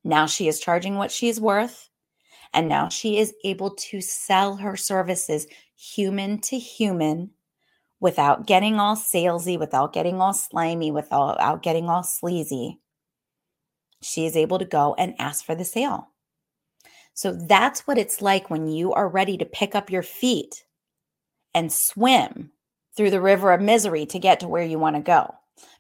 Now 0.04 0.26
she 0.26 0.48
is 0.48 0.60
charging 0.60 0.96
what 0.96 1.10
she 1.10 1.28
is 1.28 1.40
worth. 1.40 1.88
And 2.54 2.68
now 2.68 2.88
she 2.90 3.18
is 3.18 3.34
able 3.44 3.70
to 3.76 4.00
sell 4.02 4.56
her 4.56 4.76
services 4.76 5.46
human 5.74 6.38
to 6.42 6.58
human 6.58 7.30
without 7.98 8.46
getting 8.46 8.78
all 8.78 8.96
salesy, 8.96 9.58
without 9.58 9.92
getting 9.92 10.20
all 10.20 10.34
slimy, 10.34 10.90
without 10.90 11.62
getting 11.62 11.88
all 11.88 12.02
sleazy. 12.02 12.78
She 14.02 14.26
is 14.26 14.36
able 14.36 14.58
to 14.58 14.64
go 14.64 14.94
and 14.98 15.14
ask 15.18 15.44
for 15.44 15.54
the 15.54 15.64
sale. 15.64 16.11
So 17.14 17.32
that's 17.32 17.86
what 17.86 17.98
it's 17.98 18.22
like 18.22 18.50
when 18.50 18.68
you 18.68 18.92
are 18.92 19.08
ready 19.08 19.36
to 19.38 19.44
pick 19.44 19.74
up 19.74 19.90
your 19.90 20.02
feet 20.02 20.64
and 21.54 21.72
swim 21.72 22.52
through 22.96 23.10
the 23.10 23.20
river 23.20 23.52
of 23.52 23.60
misery 23.60 24.06
to 24.06 24.18
get 24.18 24.40
to 24.40 24.48
where 24.48 24.64
you 24.64 24.78
want 24.78 24.96
to 24.96 25.02
go. 25.02 25.34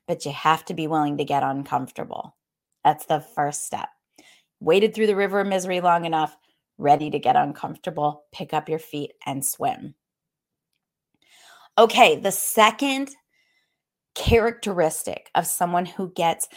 But 0.06 0.24
you 0.24 0.32
have 0.32 0.64
to 0.66 0.74
be 0.74 0.86
willing 0.86 1.18
to 1.18 1.24
get 1.24 1.42
uncomfortable. 1.42 2.36
That's 2.84 3.06
the 3.06 3.20
first 3.20 3.64
step. 3.64 3.88
Waded 4.60 4.94
through 4.94 5.06
the 5.06 5.16
river 5.16 5.40
of 5.40 5.46
misery 5.46 5.80
long 5.80 6.04
enough, 6.04 6.36
ready 6.78 7.10
to 7.10 7.18
get 7.18 7.36
uncomfortable, 7.36 8.24
pick 8.32 8.52
up 8.52 8.68
your 8.68 8.78
feet 8.78 9.12
and 9.26 9.44
swim. 9.44 9.94
Okay, 11.78 12.16
the 12.16 12.32
second 12.32 13.10
characteristic 14.14 15.30
of 15.34 15.46
someone 15.46 15.86
who 15.86 16.12
gets 16.12 16.48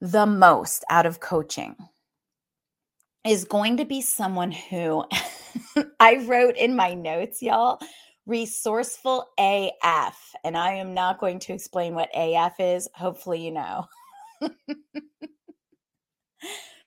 the 0.00 0.26
most 0.26 0.84
out 0.88 1.04
of 1.04 1.20
coaching 1.20 1.76
is 3.26 3.44
going 3.44 3.76
to 3.78 3.84
be 3.84 4.00
someone 4.00 4.52
who 4.52 5.04
I 6.00 6.24
wrote 6.26 6.56
in 6.56 6.76
my 6.76 6.94
notes, 6.94 7.42
y'all, 7.42 7.80
resourceful 8.24 9.26
AF. 9.38 10.34
And 10.44 10.56
I 10.56 10.74
am 10.74 10.94
not 10.94 11.18
going 11.18 11.38
to 11.40 11.52
explain 11.52 11.94
what 11.94 12.10
AF 12.14 12.54
is. 12.60 12.88
Hopefully, 12.94 13.44
you 13.44 13.52
know. 13.52 13.86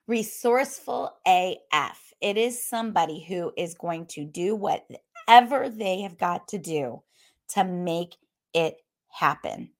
resourceful 0.06 1.12
AF. 1.26 2.12
It 2.20 2.36
is 2.36 2.66
somebody 2.66 3.20
who 3.22 3.52
is 3.56 3.74
going 3.74 4.06
to 4.06 4.24
do 4.24 4.56
whatever 4.56 5.68
they 5.68 6.00
have 6.02 6.18
got 6.18 6.48
to 6.48 6.58
do 6.58 7.02
to 7.50 7.64
make 7.64 8.16
it 8.54 8.76
happen. 9.08 9.70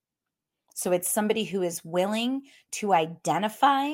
So 0.73 0.91
it's 0.91 1.11
somebody 1.11 1.43
who 1.43 1.61
is 1.61 1.83
willing 1.83 2.43
to 2.73 2.93
identify 2.93 3.91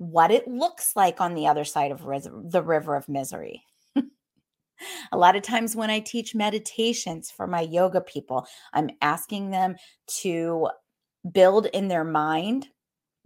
what 0.00 0.30
it 0.30 0.48
looks 0.48 0.96
like 0.96 1.20
on 1.20 1.34
the 1.34 1.46
other 1.46 1.62
side 1.62 1.92
of 1.92 2.00
the 2.50 2.62
river 2.62 2.96
of 2.96 3.06
misery. 3.06 3.62
a 5.12 5.18
lot 5.18 5.36
of 5.36 5.42
times 5.42 5.76
when 5.76 5.90
I 5.90 6.00
teach 6.00 6.34
meditations 6.34 7.30
for 7.30 7.46
my 7.46 7.60
yoga 7.60 8.00
people, 8.00 8.46
I'm 8.72 8.88
asking 9.02 9.50
them 9.50 9.76
to 10.22 10.70
build 11.30 11.66
in 11.66 11.88
their 11.88 12.02
mind 12.02 12.68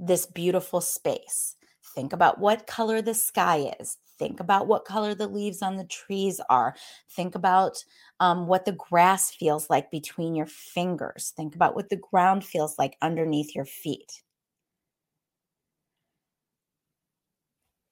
this 0.01 0.27
beautiful 0.27 0.81
space. 0.81 1.55
Think 1.95 2.13
about 2.13 2.41
what 2.41 2.67
color 2.67 3.01
the 3.01 3.15
sky 3.15 3.73
is. 3.79 3.97
Think 4.19 4.41
about 4.41 4.67
what 4.67 4.85
color 4.85 5.15
the 5.15 5.29
leaves 5.29 5.63
on 5.63 5.77
the 5.77 5.85
trees 5.85 6.41
are. 6.51 6.75
Think 7.13 7.37
about 7.37 7.77
um, 8.19 8.49
what 8.49 8.65
the 8.65 8.73
grass 8.73 9.31
feels 9.31 9.71
like 9.71 9.93
between 9.93 10.35
your 10.35 10.47
fingers. 10.47 11.33
Think 11.37 11.55
about 11.55 11.77
what 11.77 11.89
the 11.89 12.03
ground 12.11 12.45
feels 12.45 12.77
like 12.81 12.97
underneath 13.01 13.55
your 13.55 13.65
feet. 13.65 14.23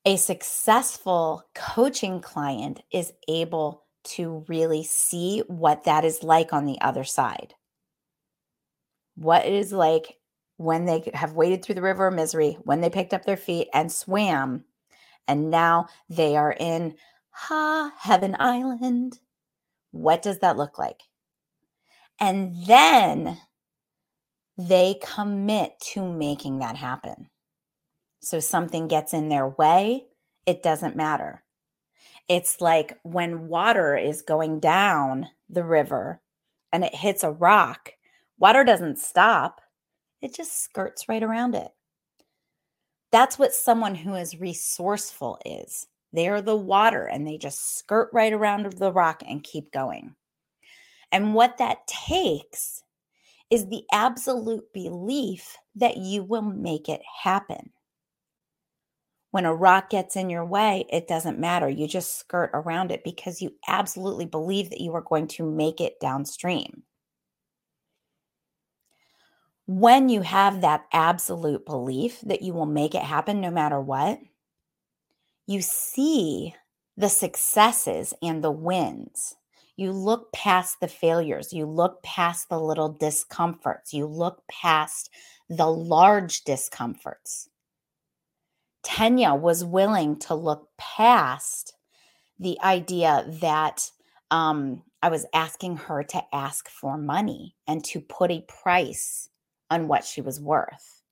A 0.05 0.17
successful 0.17 1.45
coaching 1.55 2.21
client 2.21 2.81
is 2.93 3.13
able 3.29 3.85
to 4.05 4.45
really 4.49 4.83
see 4.83 5.41
what 5.47 5.85
that 5.85 6.05
is 6.05 6.23
like 6.23 6.53
on 6.53 6.67
the 6.67 6.81
other 6.81 7.05
side. 7.05 7.55
What 9.15 9.47
it 9.47 9.53
is 9.53 9.73
like 9.73 10.19
when 10.57 10.87
they 10.87 11.11
have 11.15 11.35
waded 11.35 11.65
through 11.65 11.77
the 11.77 11.83
river 11.83 12.09
of 12.09 12.15
misery, 12.15 12.59
when 12.65 12.81
they 12.81 12.91
picked 12.91 13.15
up 13.15 13.25
their 13.25 13.37
feet 13.37 13.69
and 13.73 13.93
swam, 13.93 14.65
and 15.29 15.51
now 15.51 15.87
they 16.09 16.37
are 16.37 16.55
in 16.59 16.97
Ha 17.31 17.93
Heaven 17.99 18.37
Island. 18.39 19.19
What 19.93 20.23
does 20.23 20.41
that 20.41 20.57
look 20.57 20.79
like? 20.79 21.01
And 22.19 22.67
then 22.67 23.39
they 24.59 24.99
commit 25.03 25.79
to 25.93 26.05
making 26.05 26.59
that 26.59 26.77
happen. 26.77 27.29
So 28.23 28.39
something 28.39 28.87
gets 28.87 29.13
in 29.13 29.29
their 29.29 29.49
way, 29.49 30.07
it 30.47 30.63
doesn't 30.63 30.97
matter. 30.97 31.43
It's 32.29 32.61
like 32.61 32.99
when 33.03 33.49
water 33.49 33.97
is 33.97 34.23
going 34.23 34.61
down 34.61 35.29
the 35.51 35.65
river 35.65 36.21
and 36.73 36.85
it 36.85 36.95
hits 36.95 37.25
a 37.25 37.33
rock, 37.33 37.93
water 38.39 38.63
doesn't 38.63 39.01
stop, 39.01 39.61
it 40.21 40.35
just 40.35 40.63
skirts 40.63 41.09
right 41.09 41.23
around 41.23 41.57
it. 41.57 41.73
That's 43.11 43.39
what 43.39 43.53
someone 43.53 43.97
who 43.97 44.15
is 44.15 44.41
resourceful 44.41 45.39
is. 45.45 45.89
They 46.13 46.29
are 46.29 46.41
the 46.41 46.57
water 46.57 47.07
and 47.07 47.27
they 47.27 47.39
just 47.39 47.77
skirt 47.77 48.09
right 48.13 48.33
around 48.33 48.73
the 48.73 48.93
rock 48.93 49.23
and 49.27 49.43
keep 49.43 49.73
going. 49.73 50.15
And 51.11 51.35
what 51.35 51.59
that 51.59 51.87
takes 51.89 52.85
is 53.51 53.67
the 53.67 53.83
absolute 53.93 54.73
belief 54.73 55.59
that 55.75 55.97
you 55.97 56.23
will 56.23 56.43
make 56.43 56.89
it 56.89 57.03
happen. 57.23 57.71
When 59.33 59.47
a 59.47 59.55
rock 59.55 59.91
gets 59.91 60.15
in 60.15 60.29
your 60.29 60.45
way, 60.45 60.85
it 60.91 61.09
doesn't 61.09 61.39
matter. 61.39 61.69
You 61.69 61.89
just 61.89 62.19
skirt 62.19 62.51
around 62.53 62.93
it 62.93 63.03
because 63.03 63.41
you 63.41 63.55
absolutely 63.67 64.27
believe 64.27 64.69
that 64.71 64.83
you 64.83 64.95
are 64.95 65.01
going 65.01 65.27
to 65.29 65.51
make 65.51 65.81
it 65.81 65.99
downstream. 66.01 66.83
When 69.67 70.11
you 70.11 70.21
have 70.21 70.61
that 70.61 70.85
absolute 70.93 71.65
belief 71.65 72.21
that 72.23 72.43
you 72.43 72.53
will 72.53 72.67
make 72.67 72.95
it 72.95 73.03
happen 73.03 73.41
no 73.41 73.51
matter 73.51 73.81
what, 73.81 74.21
you 75.47 75.63
see 75.63 76.55
the 76.99 77.09
successes 77.09 78.13
and 78.23 78.45
the 78.45 78.51
wins. 78.51 79.35
You 79.77 79.93
look 79.93 80.31
past 80.35 80.81
the 80.81 80.89
failures. 80.89 81.55
You 81.55 81.65
look 81.65 82.03
past 82.03 82.51
the 82.51 82.61
little 82.61 82.91
discomforts. 82.91 83.95
You 83.95 84.07
look 84.07 84.43
past 84.51 85.09
the 85.49 85.69
large 85.69 86.45
discomforts. 86.45 87.49
Tanya 88.83 89.35
was 89.35 89.65
willing 89.65 90.19
to 90.21 90.35
look 90.35 90.69
past 90.77 91.75
the 92.39 92.59
idea 92.63 93.25
that 93.41 93.89
um, 94.31 94.83
I 95.03 95.09
was 95.09 95.27
asking 95.33 95.77
her 95.77 96.03
to 96.05 96.23
ask 96.33 96.69
for 96.69 96.97
money 96.97 97.55
and 97.67 97.85
to 97.87 98.01
put 98.01 98.31
a 98.31 98.45
price 98.49 99.29
on 99.71 99.89
what 99.89 100.05
she 100.05 100.21
was 100.21 100.41
worth. 100.41 101.03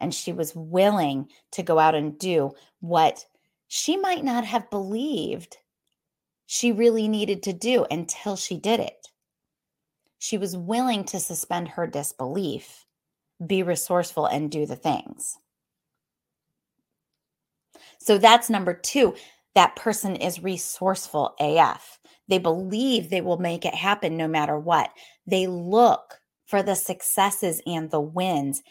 And 0.00 0.14
she 0.14 0.32
was 0.32 0.54
willing 0.54 1.28
to 1.52 1.62
go 1.62 1.78
out 1.78 1.94
and 1.94 2.18
do 2.18 2.52
what 2.80 3.26
she 3.68 3.96
might 3.96 4.24
not 4.24 4.44
have 4.44 4.70
believed 4.70 5.58
she 6.46 6.72
really 6.72 7.06
needed 7.06 7.44
to 7.44 7.52
do 7.52 7.86
until 7.90 8.34
she 8.34 8.56
did 8.56 8.80
it. 8.80 9.08
She 10.18 10.36
was 10.36 10.56
willing 10.56 11.04
to 11.04 11.20
suspend 11.20 11.68
her 11.68 11.86
disbelief, 11.86 12.84
be 13.46 13.62
resourceful, 13.62 14.26
and 14.26 14.50
do 14.50 14.66
the 14.66 14.76
things. 14.76 15.38
So 17.98 18.18
that's 18.18 18.50
number 18.50 18.74
two. 18.74 19.14
That 19.54 19.76
person 19.76 20.16
is 20.16 20.42
resourceful 20.42 21.34
AF. 21.40 21.98
They 22.28 22.38
believe 22.38 23.10
they 23.10 23.20
will 23.20 23.38
make 23.38 23.64
it 23.64 23.74
happen 23.74 24.16
no 24.16 24.28
matter 24.28 24.58
what. 24.58 24.90
They 25.26 25.46
look 25.46 26.20
for 26.46 26.62
the 26.62 26.76
successes 26.76 27.60
and 27.66 27.90
the 27.90 28.00
wins 28.00 28.62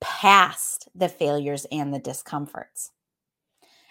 past 0.00 0.88
the 0.94 1.08
failures 1.08 1.66
and 1.70 1.94
the 1.94 1.98
discomforts. 1.98 2.90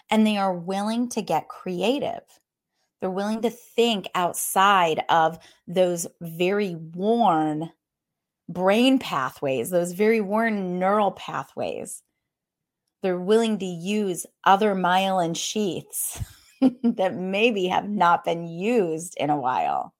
And 0.10 0.26
they 0.26 0.38
are 0.38 0.54
willing 0.54 1.10
to 1.10 1.22
get 1.22 1.48
creative. 1.48 2.24
They're 3.00 3.10
willing 3.10 3.42
to 3.44 3.50
think 3.50 4.10
outside 4.16 5.04
of 5.08 5.40
those 5.68 6.08
very 6.20 6.76
worn 6.76 7.70
brain 8.50 9.00
pathways, 9.00 9.70
those 9.70 9.94
very 9.94 10.20
worn 10.20 10.80
neural 10.80 11.12
pathways 11.12 12.02
they're 13.02 13.20
willing 13.20 13.60
to 13.60 13.66
use 13.66 14.26
other 14.44 14.76
myelin 14.76 15.36
sheaths 15.36 16.22
that 16.84 17.16
maybe 17.16 17.68
have 17.68 17.90
not 17.90 18.26
been 18.26 18.48
used 18.48 19.16
in 19.18 19.30
a 19.30 19.38
while. 19.38 19.94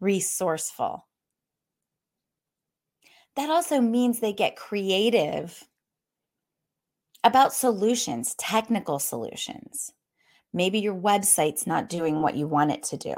Resourceful. 0.00 1.06
That 3.36 3.48
also 3.48 3.80
means 3.80 4.20
they 4.20 4.34
get 4.34 4.56
creative 4.56 5.64
about 7.24 7.54
solutions, 7.54 8.34
technical 8.34 8.98
solutions. 8.98 9.92
Maybe 10.52 10.80
your 10.80 10.94
website's 10.94 11.66
not 11.66 11.88
doing 11.88 12.20
what 12.20 12.34
you 12.34 12.46
want 12.46 12.72
it 12.72 12.82
to 12.84 12.96
do. 12.98 13.14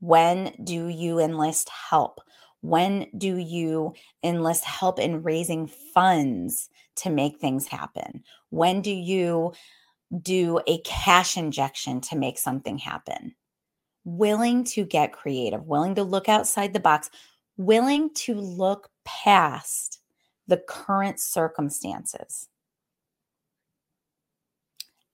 When 0.00 0.52
do 0.64 0.88
you 0.88 1.20
enlist 1.20 1.68
help? 1.68 2.20
When 2.62 3.06
do 3.16 3.36
you 3.36 3.94
enlist 4.24 4.64
help 4.64 4.98
in 4.98 5.22
raising 5.22 5.68
funds 5.68 6.68
to 6.96 7.10
make 7.10 7.38
things 7.38 7.66
happen? 7.66 8.22
When 8.50 8.82
do 8.82 8.90
you 8.90 9.52
do 10.20 10.60
a 10.66 10.78
cash 10.78 11.36
injection 11.36 12.00
to 12.02 12.16
make 12.16 12.38
something 12.38 12.78
happen? 12.78 13.34
Willing 14.04 14.64
to 14.64 14.84
get 14.84 15.12
creative, 15.12 15.66
willing 15.66 15.94
to 15.94 16.02
look 16.02 16.28
outside 16.28 16.72
the 16.72 16.80
box, 16.80 17.10
willing 17.56 18.12
to 18.14 18.34
look 18.34 18.90
past 19.04 20.00
the 20.48 20.56
current 20.56 21.20
circumstances. 21.20 22.48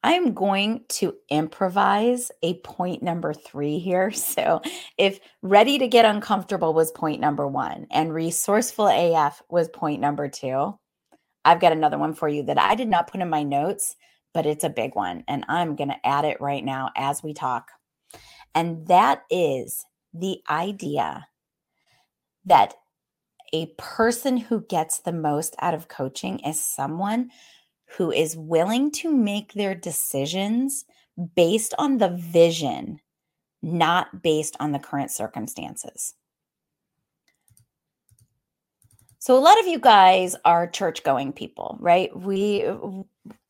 I'm 0.03 0.33
going 0.33 0.85
to 0.91 1.15
improvise 1.29 2.31
a 2.43 2.55
point 2.61 3.03
number 3.03 3.35
three 3.35 3.79
here. 3.79 4.11
So, 4.29 4.63
if 4.97 5.21
ready 5.43 5.79
to 5.79 5.89
get 5.89 6.05
uncomfortable 6.05 6.75
was 6.75 6.93
point 6.93 7.21
number 7.21 7.47
one 7.47 7.87
and 7.91 8.13
resourceful 8.13 8.89
AF 8.89 9.43
was 9.49 9.69
point 9.69 10.01
number 10.01 10.29
two, 10.29 10.79
I've 11.45 11.61
got 11.61 11.73
another 11.73 11.99
one 11.99 12.15
for 12.15 12.29
you 12.29 12.43
that 12.45 12.59
I 12.59 12.75
did 12.75 12.89
not 12.89 13.11
put 13.11 13.21
in 13.21 13.31
my 13.31 13.43
notes, 13.43 13.97
but 14.35 14.47
it's 14.47 14.65
a 14.65 14.69
big 14.69 14.95
one. 14.95 15.25
And 15.29 15.45
I'm 15.49 15.77
going 15.77 15.89
to 15.89 16.07
add 16.07 16.25
it 16.25 16.41
right 16.41 16.65
now 16.65 16.91
as 16.97 17.23
we 17.23 17.33
talk. 17.35 17.71
And 18.55 18.87
that 18.89 19.23
is 19.31 19.85
the 20.13 20.41
idea 20.51 21.29
that 22.45 22.75
a 23.53 23.67
person 23.79 24.37
who 24.37 24.65
gets 24.69 24.99
the 24.99 25.13
most 25.13 25.55
out 25.61 25.75
of 25.75 25.89
coaching 25.89 26.41
is 26.41 26.63
someone 26.63 27.31
who 27.97 28.13
is 28.13 28.37
willing 28.37 28.91
to 28.91 29.15
make 29.15 29.53
their 29.53 29.75
decisions 29.75 30.85
based 31.35 31.75
on 31.79 31.99
the 31.99 32.11
vision, 32.11 33.01
not 33.63 34.23
based 34.23 34.57
on 34.61 34.73
the 34.73 34.79
current 34.79 35.11
circumstances. 35.11 36.15
So 39.29 39.37
a 39.37 39.41
lot 39.41 39.61
of 39.61 39.67
you 39.67 39.79
guys 39.79 40.35
are 40.47 40.67
church 40.67 41.05
going 41.05 41.35
people, 41.35 41.77
right? 41.83 42.19
We 42.19 42.65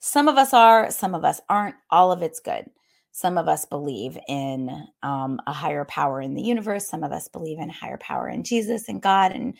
some 0.00 0.26
of 0.26 0.36
us 0.36 0.52
are, 0.52 0.90
some 0.90 1.14
of 1.14 1.24
us 1.24 1.40
aren't. 1.48 1.76
All 1.88 2.10
of 2.10 2.20
it's 2.20 2.40
good. 2.40 2.64
Some 3.12 3.38
of 3.38 3.46
us 3.46 3.64
believe 3.64 4.18
in 4.26 4.88
um, 5.04 5.40
a 5.46 5.52
higher 5.52 5.84
power 5.84 6.20
in 6.20 6.34
the 6.34 6.42
universe. 6.42 6.88
Some 6.88 7.04
of 7.04 7.12
us 7.12 7.28
believe 7.28 7.60
in 7.60 7.70
a 7.70 7.72
higher 7.72 7.96
power 7.96 8.28
in 8.28 8.42
Jesus 8.42 8.88
and 8.88 9.00
God. 9.00 9.30
And 9.30 9.56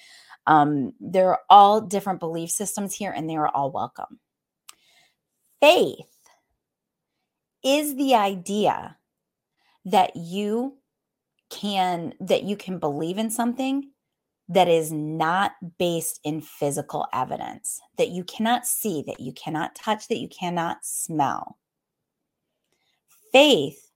um, 0.48 0.92
there 0.98 1.30
are 1.30 1.40
all 1.48 1.80
different 1.80 2.18
belief 2.18 2.50
systems 2.50 2.96
here, 2.96 3.12
and 3.12 3.30
they 3.30 3.36
are 3.36 3.46
all 3.46 3.70
welcome. 3.70 4.18
Faith 5.60 6.10
is 7.64 7.94
the 7.94 8.16
idea 8.16 8.96
that 9.84 10.16
you 10.16 10.78
can 11.48 12.14
that 12.18 12.42
you 12.42 12.56
can 12.56 12.80
believe 12.80 13.18
in 13.18 13.30
something 13.30 13.92
that 14.48 14.68
is 14.68 14.90
not 14.90 15.52
based 15.78 16.20
in 16.24 16.40
physical 16.40 17.06
evidence 17.12 17.80
that 17.98 18.08
you 18.08 18.24
cannot 18.24 18.66
see 18.66 19.02
that 19.06 19.20
you 19.20 19.32
cannot 19.32 19.74
touch 19.74 20.08
that 20.08 20.18
you 20.18 20.28
cannot 20.28 20.78
smell 20.82 21.58
faith 23.32 23.90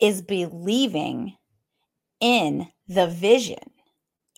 is 0.00 0.20
believing 0.20 1.36
in 2.20 2.68
the 2.88 3.06
vision 3.06 3.70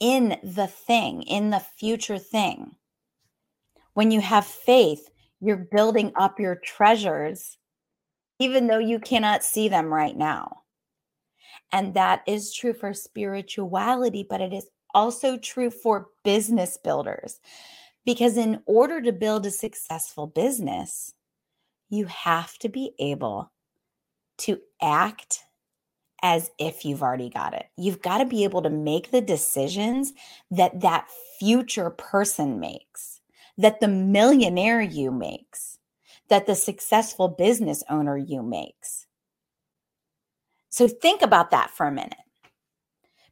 in 0.00 0.38
the 0.42 0.66
thing 0.66 1.22
in 1.22 1.50
the 1.50 1.62
future 1.78 2.18
thing 2.18 2.76
when 3.94 4.10
you 4.10 4.20
have 4.20 4.46
faith 4.46 5.08
you're 5.40 5.56
building 5.56 6.12
up 6.16 6.40
your 6.40 6.56
treasures, 6.56 7.58
even 8.38 8.66
though 8.66 8.78
you 8.78 8.98
cannot 8.98 9.44
see 9.44 9.68
them 9.68 9.92
right 9.92 10.16
now. 10.16 10.62
And 11.72 11.94
that 11.94 12.22
is 12.26 12.54
true 12.54 12.72
for 12.72 12.92
spirituality, 12.94 14.26
but 14.28 14.40
it 14.40 14.52
is 14.52 14.66
also 14.96 15.36
true 15.36 15.70
for 15.70 16.08
business 16.24 16.76
builders. 16.76 17.38
Because 18.04 18.36
in 18.36 18.60
order 18.66 19.00
to 19.00 19.12
build 19.12 19.46
a 19.46 19.50
successful 19.50 20.26
business, 20.26 21.12
you 21.88 22.06
have 22.06 22.58
to 22.58 22.68
be 22.68 22.92
able 22.98 23.52
to 24.38 24.58
act 24.82 25.44
as 26.22 26.50
if 26.58 26.84
you've 26.84 27.02
already 27.02 27.30
got 27.30 27.54
it. 27.54 27.66
You've 27.76 28.02
got 28.02 28.18
to 28.18 28.24
be 28.24 28.42
able 28.42 28.62
to 28.62 28.70
make 28.70 29.12
the 29.12 29.20
decisions 29.20 30.12
that 30.50 30.80
that 30.80 31.08
future 31.38 31.90
person 31.90 32.58
makes 32.58 33.16
that 33.58 33.80
the 33.80 33.88
millionaire 33.88 34.80
you 34.80 35.10
makes, 35.10 35.78
that 36.28 36.46
the 36.46 36.54
successful 36.54 37.28
business 37.28 37.82
owner 37.88 38.16
you 38.16 38.42
makes. 38.42 39.06
So 40.68 40.88
think 40.88 41.22
about 41.22 41.50
that 41.52 41.70
for 41.70 41.86
a 41.86 41.92
minute. 41.92 42.14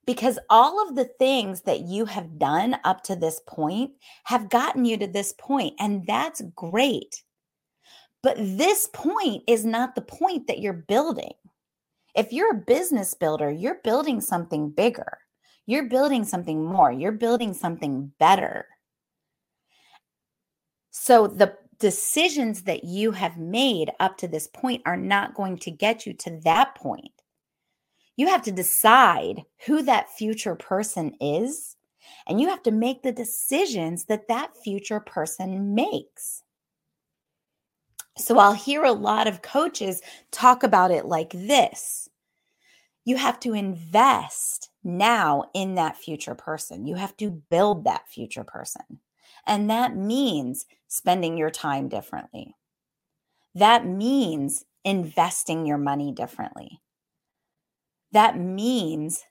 Because 0.06 0.38
all 0.50 0.86
of 0.86 0.96
the 0.96 1.08
things 1.18 1.62
that 1.62 1.80
you 1.80 2.04
have 2.04 2.38
done 2.38 2.76
up 2.84 3.02
to 3.04 3.16
this 3.16 3.40
point 3.46 3.92
have 4.24 4.50
gotten 4.50 4.84
you 4.84 4.96
to 4.98 5.06
this 5.06 5.32
point, 5.38 5.74
and 5.78 6.06
that's 6.06 6.42
great. 6.54 7.22
But 8.22 8.36
this 8.38 8.88
point 8.92 9.44
is 9.46 9.64
not 9.64 9.94
the 9.94 10.02
point 10.02 10.46
that 10.46 10.58
you're 10.58 10.72
building. 10.72 11.32
If 12.14 12.32
you're 12.32 12.52
a 12.52 12.64
business 12.66 13.14
builder, 13.14 13.50
you're 13.50 13.80
building 13.82 14.20
something 14.20 14.70
bigger. 14.70 15.18
You're 15.66 15.88
building 15.88 16.24
something 16.24 16.64
more. 16.64 16.92
You're 16.92 17.12
building 17.12 17.54
something 17.54 18.12
better. 18.18 18.66
So 20.90 21.26
the 21.26 21.56
decisions 21.78 22.62
that 22.62 22.84
you 22.84 23.10
have 23.10 23.36
made 23.36 23.90
up 24.00 24.16
to 24.18 24.28
this 24.28 24.46
point 24.46 24.82
are 24.86 24.96
not 24.96 25.34
going 25.34 25.58
to 25.58 25.70
get 25.70 26.06
you 26.06 26.14
to 26.14 26.40
that 26.44 26.74
point. 26.76 27.12
You 28.16 28.29
have 28.29 28.42
to 28.42 28.53
decide 28.53 29.42
who 29.66 29.83
that 29.83 30.11
future 30.11 30.55
person 30.55 31.14
is, 31.20 31.77
and 32.27 32.40
you 32.40 32.48
have 32.48 32.62
to 32.64 32.70
make 32.70 33.03
the 33.03 33.12
decisions 33.12 34.05
that 34.05 34.29
that 34.29 34.57
future 34.57 35.00
person 35.00 35.74
makes. 35.74 36.42
So 38.16 38.38
I'll 38.38 38.53
hear 38.53 38.85
a 38.85 38.92
lot 38.92 39.27
of 39.27 39.42
coaches 39.42 40.00
talk 40.31 40.62
about 40.62 40.90
it 40.90 41.07
like 41.07 41.31
this 41.31 42.09
you 43.05 43.16
have 43.16 43.38
to 43.40 43.53
invest 43.53 44.70
now 44.83 45.44
in 45.55 45.74
that 45.74 45.96
future 45.96 46.35
person, 46.35 46.87
you 46.87 46.94
have 46.94 47.16
to 47.18 47.31
build 47.31 47.85
that 47.85 48.09
future 48.09 48.44
person. 48.44 49.00
And 49.46 49.68
that 49.68 49.96
means 49.96 50.64
spending 50.88 51.37
your 51.37 51.50
time 51.50 51.88
differently. 51.88 52.55
That 53.55 53.87
means 53.87 54.64
investing 54.85 55.66
your 55.66 55.79
money 55.79 56.12
differently. 56.12 56.81
That 58.14 58.38
means 58.38 59.24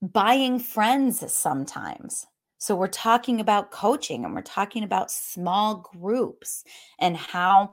buying 0.00 0.58
friends 0.58 1.32
sometimes. 1.32 2.26
So, 2.58 2.76
we're 2.76 2.86
talking 2.86 3.40
about 3.40 3.70
coaching 3.70 4.24
and 4.24 4.34
we're 4.34 4.42
talking 4.42 4.84
about 4.84 5.10
small 5.10 5.90
groups 5.92 6.64
and 6.98 7.16
how 7.16 7.72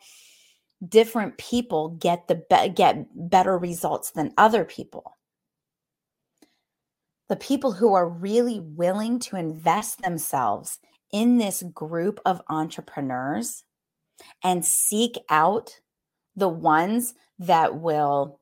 different 0.86 1.38
people 1.38 1.90
get 1.90 2.28
the 2.28 2.44
be- 2.50 2.70
get 2.70 3.06
better 3.14 3.58
results 3.58 4.12
than 4.12 4.34
other 4.38 4.66
people. 4.66 5.18
The 7.30 7.36
people 7.36 7.74
who 7.74 7.94
are 7.94 8.10
really 8.10 8.60
willing 8.60 9.20
to 9.20 9.36
invest 9.36 10.02
themselves 10.02 10.80
in 11.12 11.38
this 11.38 11.62
group 11.74 12.20
of 12.26 12.42
entrepreneurs 12.50 13.64
and 14.44 14.66
seek 14.66 15.18
out 15.30 15.80
the 16.36 16.50
ones 16.50 17.14
that 17.40 17.76
will 17.80 18.41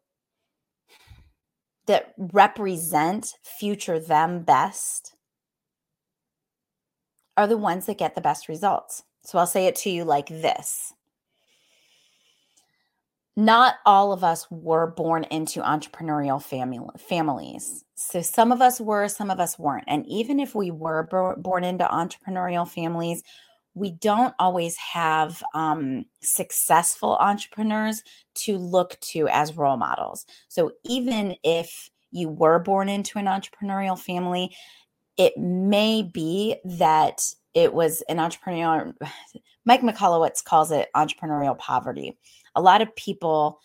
that 1.90 2.14
represent 2.18 3.34
future 3.42 4.00
them 4.00 4.44
best 4.44 5.16
are 7.36 7.48
the 7.48 7.58
ones 7.58 7.88
that 7.88 7.98
get 7.98 8.14
the 8.14 8.22
best 8.22 8.48
results. 8.48 9.02
So 9.24 9.40
I'll 9.40 9.48
say 9.48 9.66
it 9.66 9.76
to 9.78 9.90
you 9.90 10.06
like 10.06 10.28
this 10.28 10.94
not 13.40 13.76
all 13.86 14.12
of 14.12 14.22
us 14.22 14.46
were 14.52 14.88
born 14.88 15.24
into 15.32 15.62
entrepreneurial 15.62 16.44
family, 16.44 16.80
families. 16.98 17.86
So 17.96 18.22
some 18.22 18.52
of 18.52 18.62
us 18.62 18.82
were, 18.82 19.08
some 19.08 19.32
of 19.32 19.40
us 19.40 19.58
weren't. 19.58 19.86
And 19.88 20.06
even 20.08 20.42
if 20.42 20.56
we 20.56 20.72
were 20.72 21.08
born 21.38 21.64
into 21.64 21.86
entrepreneurial 21.86 22.68
families, 22.68 23.24
we 23.80 23.92
don't 23.92 24.34
always 24.40 24.78
have 24.78 25.42
um, 25.54 26.06
successful 26.22 27.18
entrepreneurs 27.20 28.04
to 28.36 28.58
look 28.58 29.00
to 29.02 29.28
as 29.30 29.58
role 29.58 29.78
models. 29.78 30.26
So 30.48 30.72
even 30.84 31.36
if 31.44 31.90
you 32.12 32.30
were 32.30 32.60
born 32.60 32.90
into 32.90 33.20
an 33.20 33.26
entrepreneurial 33.26 33.98
family, 33.98 34.56
it 35.18 35.38
may 35.38 36.04
be 36.04 36.58
that 36.64 37.22
it 37.54 37.74
was 37.74 38.02
an 38.10 38.18
entrepreneurial. 38.18 38.94
Mike 39.66 39.82
Michalowicz 39.82 40.44
calls 40.44 40.72
it 40.72 40.90
entrepreneurial 40.96 41.58
poverty 41.58 42.18
a 42.56 42.62
lot 42.62 42.82
of 42.82 42.96
people 42.96 43.60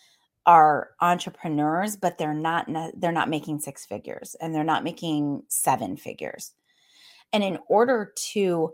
are 0.45 0.91
entrepreneurs 1.01 1.95
but 1.95 2.17
they're 2.17 2.33
not 2.33 2.67
they're 2.97 3.11
not 3.11 3.29
making 3.29 3.59
six 3.59 3.85
figures 3.85 4.35
and 4.39 4.53
they're 4.53 4.63
not 4.63 4.83
making 4.83 5.41
seven 5.47 5.97
figures 5.97 6.53
and 7.33 7.43
in 7.43 7.57
order 7.67 8.13
to 8.15 8.71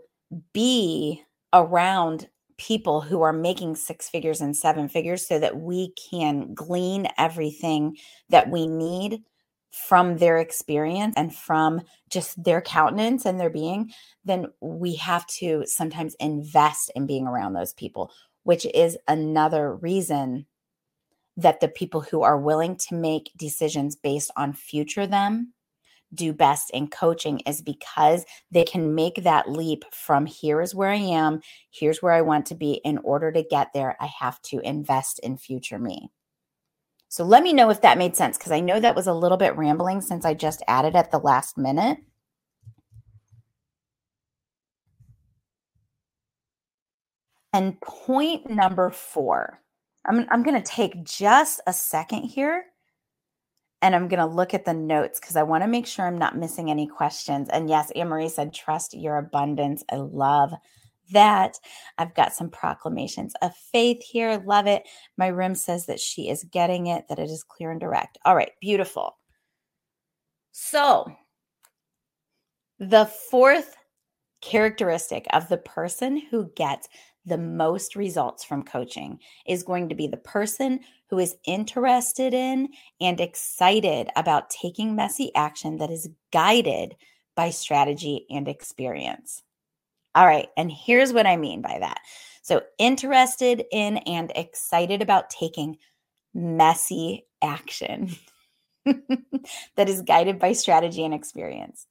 be 0.52 1.22
around 1.52 2.28
people 2.58 3.00
who 3.00 3.22
are 3.22 3.32
making 3.32 3.76
six 3.76 4.08
figures 4.08 4.40
and 4.40 4.56
seven 4.56 4.88
figures 4.88 5.26
so 5.26 5.38
that 5.38 5.56
we 5.56 5.92
can 6.10 6.54
glean 6.54 7.08
everything 7.18 7.96
that 8.28 8.50
we 8.50 8.66
need 8.66 9.22
from 9.70 10.18
their 10.18 10.38
experience 10.38 11.14
and 11.16 11.34
from 11.34 11.80
just 12.10 12.42
their 12.44 12.60
countenance 12.60 13.24
and 13.24 13.40
their 13.40 13.50
being, 13.50 13.90
then 14.24 14.46
we 14.60 14.94
have 14.94 15.26
to 15.26 15.64
sometimes 15.66 16.14
invest 16.20 16.90
in 16.94 17.06
being 17.06 17.26
around 17.26 17.54
those 17.54 17.72
people 17.72 18.12
which 18.44 18.66
is 18.74 18.98
another 19.08 19.74
reason 19.76 20.46
that 21.36 21.60
the 21.60 21.68
people 21.68 22.00
who 22.00 22.22
are 22.22 22.38
willing 22.38 22.76
to 22.76 22.94
make 22.94 23.32
decisions 23.36 23.96
based 23.96 24.30
on 24.36 24.52
future 24.52 25.06
them 25.06 25.52
do 26.14 26.32
best 26.32 26.70
in 26.70 26.88
coaching 26.88 27.40
is 27.40 27.62
because 27.62 28.24
they 28.50 28.64
can 28.64 28.94
make 28.94 29.22
that 29.22 29.50
leap 29.50 29.84
from 29.92 30.26
here 30.26 30.60
is 30.60 30.74
where 30.74 30.90
I 30.90 30.96
am, 30.96 31.40
here's 31.70 32.02
where 32.02 32.12
I 32.12 32.20
want 32.20 32.46
to 32.46 32.54
be. 32.54 32.80
In 32.84 32.98
order 32.98 33.32
to 33.32 33.42
get 33.42 33.72
there, 33.72 33.96
I 34.00 34.06
have 34.06 34.40
to 34.42 34.60
invest 34.60 35.18
in 35.20 35.36
future 35.36 35.78
me. 35.78 36.10
So 37.08 37.24
let 37.24 37.42
me 37.42 37.52
know 37.52 37.68
if 37.70 37.82
that 37.82 37.98
made 37.98 38.16
sense 38.16 38.38
because 38.38 38.52
I 38.52 38.60
know 38.60 38.80
that 38.80 38.96
was 38.96 39.06
a 39.06 39.12
little 39.12 39.36
bit 39.36 39.56
rambling 39.56 40.00
since 40.00 40.24
I 40.24 40.32
just 40.34 40.62
added 40.66 40.96
at 40.96 41.10
the 41.10 41.18
last 41.18 41.58
minute. 41.58 41.98
And 47.52 47.78
point 47.82 48.48
number 48.48 48.90
four, 48.90 49.60
I'm, 50.06 50.26
I'm 50.30 50.42
going 50.42 50.60
to 50.60 50.66
take 50.66 51.04
just 51.04 51.60
a 51.66 51.72
second 51.72 52.22
here 52.22 52.64
and 53.82 53.96
I'm 53.96 54.08
going 54.08 54.20
to 54.20 54.26
look 54.26 54.54
at 54.54 54.64
the 54.64 54.72
notes 54.72 55.18
because 55.20 55.34
I 55.34 55.42
want 55.42 55.64
to 55.64 55.68
make 55.68 55.86
sure 55.86 56.06
I'm 56.06 56.16
not 56.16 56.38
missing 56.38 56.70
any 56.70 56.86
questions. 56.86 57.48
And 57.50 57.68
yes, 57.68 57.90
Anne 57.90 58.08
Marie 58.08 58.28
said, 58.28 58.54
trust 58.54 58.94
your 58.94 59.18
abundance. 59.18 59.82
I 59.90 59.96
love 59.96 60.54
that. 61.10 61.58
I've 61.98 62.14
got 62.14 62.32
some 62.32 62.48
proclamations 62.48 63.34
of 63.42 63.54
faith 63.56 64.00
here. 64.02 64.40
Love 64.46 64.68
it. 64.68 64.84
My 65.18 65.26
rim 65.26 65.56
says 65.56 65.86
that 65.86 65.98
she 65.98 66.30
is 66.30 66.44
getting 66.44 66.86
it, 66.86 67.08
that 67.08 67.18
it 67.18 67.28
is 67.28 67.42
clear 67.42 67.72
and 67.72 67.80
direct. 67.80 68.18
All 68.24 68.36
right, 68.36 68.52
beautiful. 68.60 69.18
So, 70.52 71.12
the 72.78 73.06
fourth 73.06 73.76
characteristic 74.40 75.26
of 75.32 75.48
the 75.48 75.58
person 75.58 76.22
who 76.30 76.50
gets 76.56 76.88
the 77.24 77.38
most 77.38 77.96
results 77.96 78.44
from 78.44 78.62
coaching 78.62 79.18
is 79.46 79.62
going 79.62 79.88
to 79.88 79.94
be 79.94 80.06
the 80.06 80.16
person 80.16 80.80
who 81.12 81.18
is 81.18 81.36
interested 81.46 82.32
in 82.32 82.70
and 82.98 83.20
excited 83.20 84.08
about 84.16 84.48
taking 84.48 84.96
messy 84.96 85.30
action 85.34 85.76
that 85.76 85.90
is 85.90 86.08
guided 86.32 86.96
by 87.36 87.50
strategy 87.50 88.24
and 88.30 88.48
experience. 88.48 89.42
All 90.14 90.24
right, 90.24 90.48
and 90.56 90.72
here's 90.72 91.12
what 91.12 91.26
I 91.26 91.36
mean 91.36 91.60
by 91.60 91.76
that. 91.80 92.00
So, 92.40 92.62
interested 92.78 93.62
in 93.70 93.98
and 93.98 94.32
excited 94.34 95.02
about 95.02 95.28
taking 95.28 95.76
messy 96.32 97.26
action 97.42 98.16
that 98.86 99.90
is 99.90 100.00
guided 100.00 100.38
by 100.38 100.54
strategy 100.54 101.04
and 101.04 101.12
experience. 101.12 101.86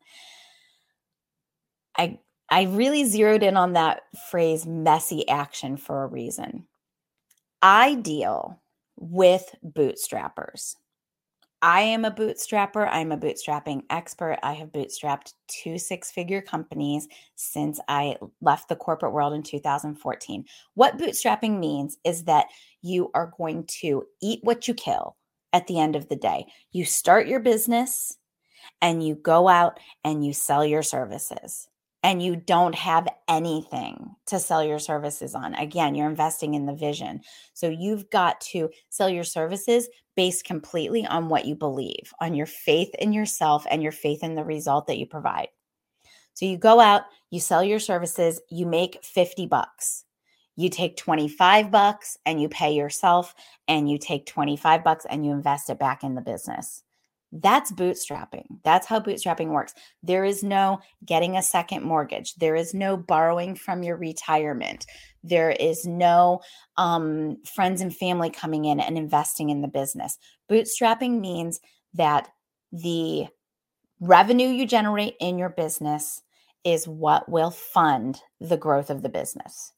I 1.96 2.18
I 2.50 2.64
really 2.64 3.06
zeroed 3.06 3.44
in 3.44 3.56
on 3.56 3.74
that 3.74 4.02
phrase 4.32 4.66
messy 4.66 5.30
action 5.30 5.78
for 5.78 6.02
a 6.02 6.08
reason. 6.08 6.66
I 7.62 7.94
deal 7.94 8.58
with 9.02 9.54
bootstrappers. 9.66 10.76
I 11.64 11.82
am 11.82 12.06
a 12.06 12.12
bootstrapper. 12.12 12.88
I'm 12.90 13.12
a 13.12 13.18
bootstrapping 13.18 13.84
expert. 13.90 14.40
I 14.42 14.54
have 14.54 14.72
bootstrapped 14.72 15.34
two 15.48 15.78
six 15.78 16.10
figure 16.10 16.42
companies 16.42 17.08
since 17.36 17.80
I 17.88 18.18
left 18.42 18.70
the 18.70 18.76
corporate 18.76 19.14
world 19.14 19.34
in 19.34 19.44
2014. 19.44 20.46
What 20.74 20.98
bootstrapping 20.98 21.60
means 21.60 21.98
is 22.04 22.24
that 22.24 22.48
you 22.82 23.12
are 23.14 23.34
going 23.38 23.66
to 23.82 24.06
eat 24.22 24.40
what 24.44 24.68
you 24.68 24.74
kill 24.74 25.18
at 25.54 25.68
the 25.68 25.80
end 25.80 25.96
of 25.96 26.10
the 26.10 26.16
day. 26.16 26.46
You 26.72 26.86
start 26.86 27.28
your 27.28 27.40
business 27.40 28.18
and 28.82 29.06
you 29.06 29.16
go 29.16 29.48
out 29.48 29.80
and 30.04 30.26
you 30.26 30.34
sell 30.34 30.66
your 30.66 30.84
services 30.84 31.68
and 32.04 32.22
you 32.22 32.36
don't 32.36 32.76
have 32.76 33.08
anything 33.28 34.16
to 34.26 34.40
sell 34.40 34.64
your 34.64 34.80
services 34.80 35.36
on, 35.36 35.54
again, 35.56 35.94
you're 35.94 36.10
investing 36.10 36.56
in 36.56 36.66
the 36.66 36.74
vision. 36.74 37.22
So 37.54 37.70
you've 37.70 38.10
got 38.10 38.42
to 38.42 38.70
sell 38.90 39.10
your 39.10 39.24
services 39.24 39.88
based 40.16 40.44
completely 40.44 41.06
on 41.06 41.30
what 41.30 41.46
you 41.46 41.56
believe, 41.56 42.14
on 42.20 42.34
your 42.34 42.48
faith 42.48 42.94
in 43.00 43.14
yourself 43.14 43.66
and 43.70 43.84
your 43.84 43.92
faith 43.92 44.24
in 44.24 44.36
the 44.36 44.44
result 44.44 44.88
that 44.88 44.98
you 44.98 45.06
provide. 45.06 45.50
So 46.34 46.46
you 46.46 46.58
go 46.58 46.80
out, 46.80 47.04
you 47.30 47.40
sell 47.40 47.64
your 47.64 47.80
services, 47.80 48.42
you 48.50 48.66
make 48.66 49.04
50 49.04 49.46
bucks. 49.46 50.06
You 50.56 50.70
take 50.70 50.98
25 50.98 51.72
bucks 51.72 52.18
and 52.26 52.42
you 52.42 52.50
pay 52.50 52.74
yourself 52.74 53.34
and 53.68 53.90
you 53.90 53.98
take 53.98 54.26
25 54.26 54.84
bucks 54.84 55.06
and 55.10 55.26
you 55.26 55.32
invest 55.32 55.70
it 55.70 55.80
back 55.80 56.04
in 56.04 56.16
the 56.16 56.22
business. 56.22 56.84
That's 57.32 57.72
bootstrapping. 57.72 58.46
That's 58.64 58.86
how 58.86 59.00
bootstrapping 59.00 59.48
works. 59.48 59.74
There 60.04 60.26
is 60.26 60.44
no 60.44 60.82
getting 61.06 61.38
a 61.38 61.44
second 61.44 61.84
mortgage. 61.84 62.36
There 62.36 62.56
is 62.56 62.74
no 62.74 62.98
borrowing 62.98 63.56
from 63.56 63.84
your 63.84 63.96
retirement. 63.96 64.86
There 65.24 65.52
is 65.52 65.86
no 65.86 66.42
um, 66.78 67.38
friends 67.46 67.80
and 67.82 67.96
family 67.96 68.30
coming 68.30 68.66
in 68.66 68.82
and 68.82 68.98
investing 68.98 69.50
in 69.50 69.62
the 69.62 69.70
business. 69.70 70.18
Bootstrapping 70.50 71.22
means 71.22 71.62
that 71.94 72.28
the 72.74 73.28
revenue 74.02 74.50
you 74.50 74.66
generate 74.66 75.16
in 75.22 75.38
your 75.38 75.50
business 75.50 76.22
is 76.64 76.88
what 76.88 77.30
will 77.30 77.52
fund 77.52 78.20
the 78.40 78.58
growth 78.58 78.90
of 78.90 79.04
the 79.04 79.10
business. 79.10 79.74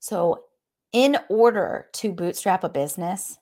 So, 0.00 0.44
in 0.92 1.16
order 1.28 1.86
to 1.94 2.12
bootstrap 2.12 2.64
a 2.64 2.68
business, 2.68 3.38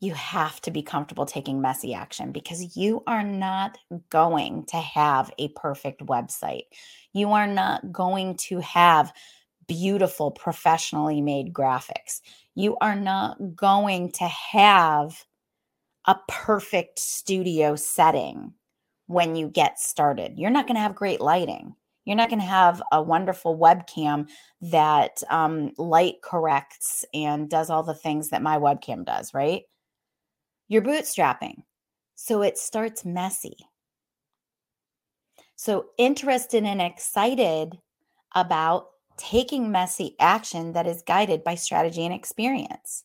you 0.00 0.12
have 0.14 0.60
to 0.60 0.70
be 0.70 0.82
comfortable 0.82 1.24
taking 1.24 1.60
messy 1.60 1.94
action 1.94 2.30
because 2.30 2.76
you 2.76 3.02
are 3.06 3.22
not 3.22 3.78
going 4.10 4.64
to 4.66 4.76
have 4.76 5.32
a 5.38 5.48
perfect 5.48 6.04
website. 6.04 6.64
You 7.12 7.32
are 7.32 7.46
not 7.46 7.92
going 7.92 8.36
to 8.48 8.60
have 8.60 9.12
beautiful, 9.66 10.30
professionally 10.30 11.20
made 11.22 11.52
graphics. 11.52 12.20
You 12.54 12.76
are 12.80 12.94
not 12.94 13.38
going 13.54 14.12
to 14.12 14.24
have 14.24 15.24
a 16.06 16.16
perfect 16.28 16.98
studio 16.98 17.74
setting 17.74 18.52
when 19.06 19.34
you 19.34 19.48
get 19.48 19.78
started. 19.78 20.38
You're 20.38 20.50
not 20.50 20.66
going 20.66 20.76
to 20.76 20.82
have 20.82 20.94
great 20.94 21.20
lighting. 21.20 21.74
You're 22.04 22.16
not 22.16 22.28
going 22.28 22.40
to 22.40 22.46
have 22.46 22.82
a 22.92 23.02
wonderful 23.02 23.58
webcam 23.58 24.28
that 24.60 25.22
um, 25.28 25.72
light 25.78 26.16
corrects 26.22 27.04
and 27.12 27.50
does 27.50 27.70
all 27.70 27.82
the 27.82 27.94
things 27.94 28.28
that 28.28 28.42
my 28.42 28.58
webcam 28.58 29.04
does, 29.04 29.34
right? 29.34 29.62
You're 30.68 30.82
bootstrapping. 30.82 31.62
So 32.14 32.42
it 32.42 32.58
starts 32.58 33.04
messy. 33.04 33.56
So, 35.54 35.86
interested 35.96 36.64
and 36.64 36.82
excited 36.82 37.78
about 38.34 38.88
taking 39.16 39.70
messy 39.70 40.14
action 40.20 40.72
that 40.72 40.86
is 40.86 41.02
guided 41.02 41.42
by 41.42 41.54
strategy 41.54 42.04
and 42.04 42.14
experience. 42.14 43.04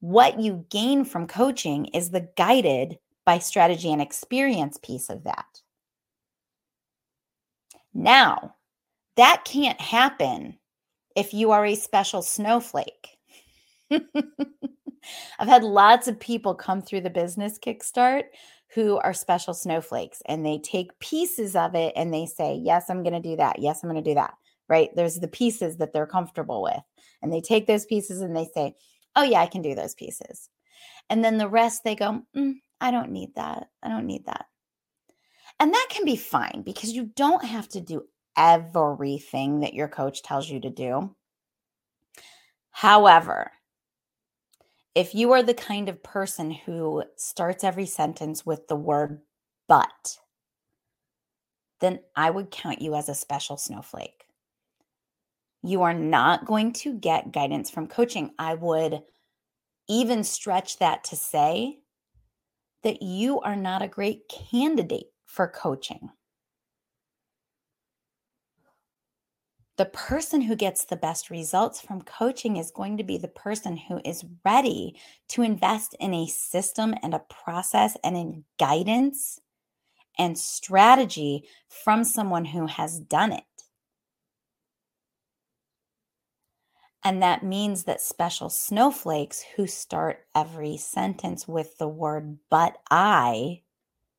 What 0.00 0.40
you 0.40 0.64
gain 0.70 1.04
from 1.04 1.26
coaching 1.26 1.86
is 1.86 2.10
the 2.10 2.28
guided 2.36 2.98
by 3.24 3.38
strategy 3.38 3.92
and 3.92 4.00
experience 4.00 4.78
piece 4.82 5.10
of 5.10 5.24
that. 5.24 5.60
Now, 7.92 8.54
that 9.16 9.44
can't 9.44 9.80
happen 9.80 10.58
if 11.16 11.34
you 11.34 11.50
are 11.50 11.66
a 11.66 11.74
special 11.74 12.22
snowflake. 12.22 13.18
I've 15.38 15.48
had 15.48 15.64
lots 15.64 16.08
of 16.08 16.18
people 16.18 16.54
come 16.54 16.82
through 16.82 17.02
the 17.02 17.10
business 17.10 17.58
kickstart 17.58 18.24
who 18.74 18.98
are 18.98 19.14
special 19.14 19.54
snowflakes 19.54 20.20
and 20.26 20.44
they 20.44 20.58
take 20.58 20.98
pieces 20.98 21.56
of 21.56 21.74
it 21.74 21.92
and 21.96 22.12
they 22.12 22.26
say, 22.26 22.60
Yes, 22.62 22.90
I'm 22.90 23.02
going 23.02 23.20
to 23.20 23.28
do 23.28 23.36
that. 23.36 23.58
Yes, 23.58 23.82
I'm 23.82 23.90
going 23.90 24.02
to 24.02 24.10
do 24.10 24.14
that. 24.14 24.34
Right. 24.68 24.90
There's 24.94 25.16
the 25.16 25.28
pieces 25.28 25.78
that 25.78 25.92
they're 25.92 26.06
comfortable 26.06 26.62
with. 26.62 26.82
And 27.22 27.32
they 27.32 27.40
take 27.40 27.66
those 27.66 27.86
pieces 27.86 28.20
and 28.20 28.36
they 28.36 28.46
say, 28.54 28.74
Oh, 29.16 29.22
yeah, 29.22 29.40
I 29.40 29.46
can 29.46 29.62
do 29.62 29.74
those 29.74 29.94
pieces. 29.94 30.50
And 31.10 31.24
then 31.24 31.38
the 31.38 31.48
rest 31.48 31.84
they 31.84 31.94
go, 31.94 32.22
mm, 32.36 32.54
I 32.80 32.90
don't 32.90 33.10
need 33.10 33.34
that. 33.36 33.68
I 33.82 33.88
don't 33.88 34.06
need 34.06 34.26
that. 34.26 34.46
And 35.58 35.72
that 35.72 35.86
can 35.90 36.04
be 36.04 36.16
fine 36.16 36.62
because 36.64 36.92
you 36.92 37.10
don't 37.16 37.44
have 37.44 37.68
to 37.70 37.80
do 37.80 38.04
everything 38.36 39.60
that 39.60 39.74
your 39.74 39.88
coach 39.88 40.22
tells 40.22 40.48
you 40.48 40.60
to 40.60 40.70
do. 40.70 41.14
However, 42.70 43.50
if 44.94 45.14
you 45.14 45.32
are 45.32 45.42
the 45.42 45.54
kind 45.54 45.88
of 45.88 46.02
person 46.02 46.50
who 46.50 47.04
starts 47.16 47.64
every 47.64 47.86
sentence 47.86 48.44
with 48.44 48.68
the 48.68 48.76
word 48.76 49.20
but, 49.68 50.18
then 51.80 52.00
I 52.16 52.30
would 52.30 52.50
count 52.50 52.82
you 52.82 52.94
as 52.94 53.08
a 53.08 53.14
special 53.14 53.56
snowflake. 53.56 54.24
You 55.62 55.82
are 55.82 55.94
not 55.94 56.46
going 56.46 56.72
to 56.74 56.94
get 56.94 57.32
guidance 57.32 57.70
from 57.70 57.86
coaching. 57.86 58.30
I 58.38 58.54
would 58.54 59.02
even 59.88 60.24
stretch 60.24 60.78
that 60.78 61.04
to 61.04 61.16
say 61.16 61.78
that 62.82 63.02
you 63.02 63.40
are 63.40 63.56
not 63.56 63.82
a 63.82 63.88
great 63.88 64.22
candidate 64.28 65.06
for 65.26 65.48
coaching. 65.48 66.10
The 69.78 69.84
person 69.86 70.40
who 70.40 70.56
gets 70.56 70.84
the 70.84 70.96
best 70.96 71.30
results 71.30 71.80
from 71.80 72.02
coaching 72.02 72.56
is 72.56 72.72
going 72.72 72.96
to 72.96 73.04
be 73.04 73.16
the 73.16 73.28
person 73.28 73.76
who 73.76 74.00
is 74.04 74.24
ready 74.44 74.96
to 75.28 75.42
invest 75.42 75.94
in 76.00 76.12
a 76.12 76.26
system 76.26 76.94
and 77.00 77.14
a 77.14 77.20
process 77.20 77.96
and 78.02 78.16
in 78.16 78.44
guidance 78.58 79.40
and 80.18 80.36
strategy 80.36 81.44
from 81.68 82.02
someone 82.02 82.44
who 82.44 82.66
has 82.66 82.98
done 82.98 83.30
it. 83.32 83.44
And 87.04 87.22
that 87.22 87.44
means 87.44 87.84
that 87.84 88.00
special 88.00 88.50
snowflakes 88.50 89.44
who 89.54 89.68
start 89.68 90.26
every 90.34 90.76
sentence 90.76 91.46
with 91.46 91.78
the 91.78 91.86
word, 91.86 92.38
but 92.50 92.78
I, 92.90 93.62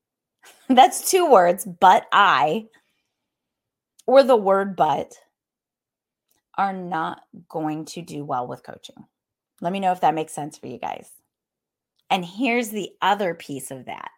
that's 0.69 1.12
two 1.12 1.30
words, 1.30 1.65
but 1.65 2.08
I, 2.13 2.67
or 4.08 4.24
the 4.24 4.38
word 4.38 4.78
but 4.78 5.19
are 6.60 6.74
not 6.74 7.22
going 7.48 7.86
to 7.86 8.02
do 8.02 8.26
well 8.26 8.45
with 8.45 8.63
coaching. 8.63 9.06
Let 9.62 9.72
me 9.72 9.80
know 9.80 9.93
if 9.93 10.02
that 10.02 10.13
makes 10.13 10.34
sense 10.34 10.58
for 10.58 10.67
you 10.67 10.78
guys. 10.78 11.10
And 12.10 12.26
here's 12.26 12.69
the 12.69 12.91
other 13.02 13.34
piece 13.34 13.72
of 13.72 13.86
that 13.86 14.12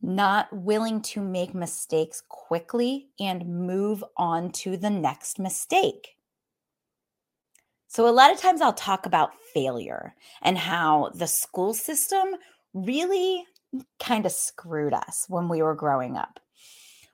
not 0.00 0.50
willing 0.50 1.02
to 1.02 1.20
make 1.20 1.54
mistakes 1.54 2.22
quickly 2.28 3.08
and 3.20 3.46
move 3.46 4.02
on 4.16 4.50
to 4.52 4.76
the 4.76 4.88
next 4.88 5.38
mistake. 5.38 6.16
So, 7.88 8.08
a 8.08 8.10
lot 8.10 8.32
of 8.32 8.40
times 8.40 8.62
I'll 8.62 8.72
talk 8.72 9.04
about 9.04 9.34
failure 9.52 10.14
and 10.40 10.56
how 10.56 11.10
the 11.14 11.26
school 11.26 11.74
system 11.74 12.28
really 12.72 13.44
kind 13.98 14.24
of 14.24 14.32
screwed 14.32 14.94
us 14.94 15.26
when 15.28 15.48
we 15.48 15.60
were 15.60 15.74
growing 15.74 16.16
up 16.16 16.40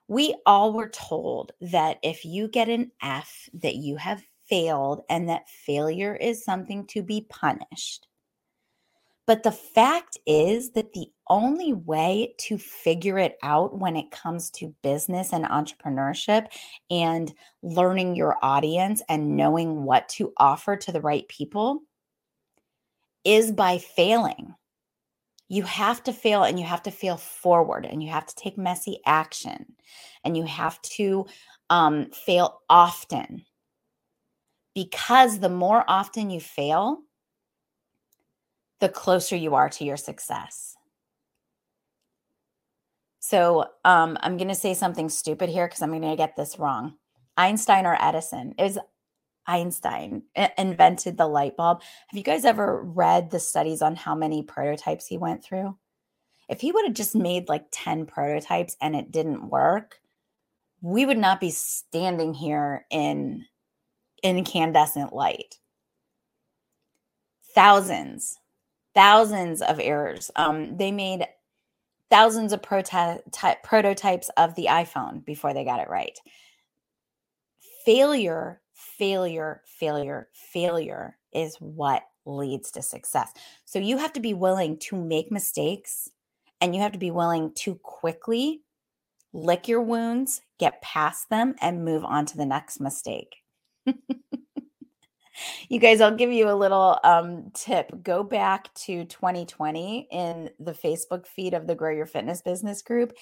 we 0.08 0.34
all 0.44 0.72
were 0.72 0.88
told 0.88 1.52
that 1.60 1.98
if 2.02 2.24
you 2.24 2.48
get 2.48 2.68
an 2.68 2.90
F, 3.02 3.48
that 3.54 3.76
you 3.76 3.96
have 3.96 4.22
failed 4.48 5.02
and 5.08 5.28
that 5.28 5.48
failure 5.48 6.14
is 6.14 6.44
something 6.44 6.86
to 6.88 7.02
be 7.02 7.26
punished. 7.30 8.06
But 9.26 9.42
the 9.42 9.52
fact 9.52 10.18
is 10.26 10.72
that 10.72 10.92
the 10.92 11.06
only 11.30 11.72
way 11.72 12.34
to 12.40 12.58
figure 12.58 13.18
it 13.18 13.38
out 13.42 13.78
when 13.78 13.96
it 13.96 14.10
comes 14.10 14.50
to 14.50 14.74
business 14.82 15.32
and 15.32 15.46
entrepreneurship 15.46 16.48
and 16.90 17.32
learning 17.62 18.16
your 18.16 18.36
audience 18.42 19.02
and 19.08 19.34
knowing 19.34 19.84
what 19.84 20.10
to 20.10 20.34
offer 20.36 20.76
to 20.76 20.92
the 20.92 21.00
right 21.00 21.26
people 21.28 21.80
is 23.24 23.50
by 23.50 23.78
failing 23.78 24.54
you 25.48 25.62
have 25.62 26.02
to 26.04 26.12
fail 26.12 26.42
and 26.44 26.59
you 26.59 26.64
have 26.64 26.83
to 26.83 26.90
fail 26.90 27.16
forward 27.16 27.87
and 27.87 28.02
you 28.02 28.11
have 28.11 28.26
to 28.26 28.35
take 28.35 28.57
messy 28.57 29.00
action 29.04 29.66
and 30.24 30.37
you 30.37 30.44
have 30.44 30.80
to 30.83 31.26
um, 31.70 32.11
fail 32.11 32.62
often. 32.68 33.44
Because 34.74 35.38
the 35.38 35.48
more 35.48 35.85
often 35.87 36.30
you 36.30 36.40
fail 36.40 37.00
the 38.80 38.88
closer 38.88 39.37
you 39.37 39.54
are 39.54 39.68
to 39.68 39.85
your 39.85 39.96
success. 39.96 40.76
So 43.20 43.66
um, 43.85 44.18
i'm 44.20 44.37
going 44.37 44.48
to 44.48 44.54
say 44.54 44.74
something 44.74 45.09
stupid 45.09 45.48
here 45.48 45.66
because 45.66 45.80
i'm 45.80 45.90
going 45.90 46.02
to 46.02 46.16
get 46.16 46.37
this 46.37 46.59
wrong. 46.59 46.94
Einstein 47.37 47.87
or 47.87 47.96
edison 48.00 48.54
is 48.59 48.78
Einstein 49.46 50.22
invented 50.59 51.16
the 51.16 51.26
light 51.26 51.57
bulb. 51.57 51.83
Have 52.09 52.18
you 52.18 52.24
guys 52.24 52.44
ever 52.44 52.83
read 52.83 53.30
the 53.30 53.40
studies 53.40 53.83
on 53.83 53.96
how 53.96 54.14
many 54.14 54.42
prototypes 54.42 55.07
he 55.07 55.18
went 55.18 55.44
through? 55.44 55.76
If 56.48 56.61
he 56.61 56.72
would 56.72 56.85
have 56.85 56.94
just 56.94 57.14
made 57.14 57.48
like 57.48 57.66
10 57.72 58.07
prototypes 58.07 58.76
and 58.80 58.94
it 58.94 59.11
didn't 59.11 59.48
work, 59.48 60.00
we 60.80 61.07
would 61.07 61.18
not 61.18 61.40
be 61.40 61.50
standing 61.50 62.35
here 62.35 62.85
in 62.90 63.46
incandescent 64.22 65.12
light. 65.12 65.59
Thousands, 67.54 68.38
thousands 68.94 69.62
of 69.62 69.80
errors. 69.80 70.30
Um, 70.37 70.76
they 70.76 70.92
made 70.92 71.26
thousands 72.11 72.52
of 72.52 72.62
prototy- 72.62 73.62
prototypes 73.62 74.30
of 74.37 74.54
the 74.54 74.66
iPhone 74.70 75.24
before 75.24 75.54
they 75.54 75.64
got 75.64 75.80
it 75.80 75.88
right. 75.88 76.18
Failure 77.87 78.61
failure, 78.98 79.62
failure, 79.66 80.28
failure 80.33 81.16
is 81.33 81.57
what 81.57 82.04
leads 82.26 82.70
to 82.72 82.83
success. 82.83 83.33
So 83.64 83.78
you 83.78 83.98
have 83.98 84.12
to 84.14 84.20
be 84.20 84.35
willing 84.35 84.78
to 84.78 84.96
make 84.96 85.30
mistakes 85.30 86.09
and 86.61 86.74
you 86.74 86.80
have 86.80 86.92
to 86.92 86.98
be 86.98 87.11
willing 87.11 87.52
to 87.57 87.74
quickly 87.83 88.62
lick 89.33 89.68
your 89.68 89.83
wounds, 89.83 90.40
get 90.59 90.80
past 90.80 91.28
them, 91.28 91.54
and 91.61 91.85
move 91.85 92.04
on 92.04 92.24
to 92.26 92.37
the 92.37 92.46
next 92.46 92.80
mistake. 92.80 93.37
you 95.68 95.78
guys, 95.78 96.00
I'll 96.00 96.14
give 96.14 96.33
you 96.33 96.48
a 96.48 96.54
little 96.54 96.98
um, 97.04 97.50
tip. 97.52 97.90
Go 98.02 98.22
back 98.22 98.72
to 98.74 99.04
2020 99.04 100.09
in 100.11 100.50
the 100.61 100.72
Facebook 100.72 101.26
feed 101.26 101.52
of 101.52 101.66
the 101.66 101.74
Grow 101.74 101.90
Your 101.90 102.07
Fitness 102.07 102.40
Business 102.42 102.80
group 102.80 103.12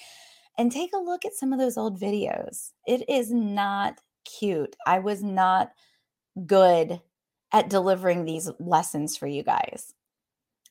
and 0.57 0.71
take 0.71 0.91
a 0.93 0.99
look 0.99 1.25
at 1.25 1.33
some 1.33 1.51
of 1.51 1.59
those 1.59 1.77
old 1.77 1.99
videos. 1.99 2.71
It 2.85 3.09
is 3.09 3.31
not 3.31 3.99
cute. 4.25 4.75
I 4.85 4.99
was 4.99 5.23
not 5.23 5.71
good 6.45 7.01
at 7.51 7.69
delivering 7.69 8.25
these 8.25 8.49
lessons 8.59 9.15
for 9.15 9.27
you 9.27 9.43
guys. 9.43 9.93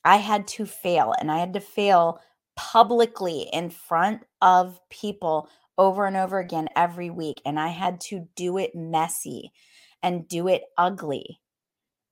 I 0.05 0.17
had 0.17 0.49
to 0.49 0.67
fail 0.67 1.15
and 1.19 1.31
I 1.31 1.39
had 1.39 1.53
to 1.55 1.61
fail 1.61 2.21
publicly 2.57 3.49
in 3.53 3.71
front 3.71 4.25
of 4.41 4.81
people 4.91 5.49
over 5.79 6.07
and 6.07 6.17
over 6.17 6.39
again 6.39 6.69
every 6.77 7.11
week. 7.11 7.41
And 7.47 7.59
I 7.59 7.69
had 7.69 8.01
to 8.03 8.29
do 8.37 8.59
it 8.59 8.75
messy 8.75 9.53
and 10.03 10.29
do 10.29 10.49
it 10.49 10.65
ugly 10.77 11.41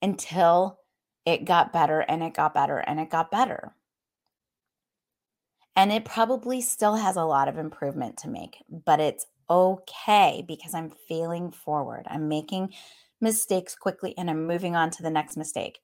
until 0.00 0.78
it 1.26 1.44
got 1.44 1.72
better 1.72 2.00
and 2.00 2.22
it 2.22 2.34
got 2.34 2.54
better 2.54 2.78
and 2.78 3.00
it 3.00 3.10
got 3.10 3.30
better. 3.30 3.74
And 5.76 5.92
it 5.92 6.04
probably 6.04 6.60
still 6.60 6.96
has 6.96 7.16
a 7.16 7.24
lot 7.24 7.48
of 7.48 7.58
improvement 7.58 8.18
to 8.18 8.28
make, 8.28 8.56
but 8.68 9.00
it's 9.00 9.26
okay 9.50 10.44
because 10.46 10.74
I'm 10.74 10.92
failing 11.08 11.50
forward. 11.50 12.06
I'm 12.08 12.28
making 12.28 12.72
mistakes 13.20 13.74
quickly 13.74 14.14
and 14.16 14.30
I'm 14.30 14.46
moving 14.46 14.76
on 14.76 14.90
to 14.90 15.02
the 15.02 15.10
next 15.10 15.36
mistake. 15.36 15.80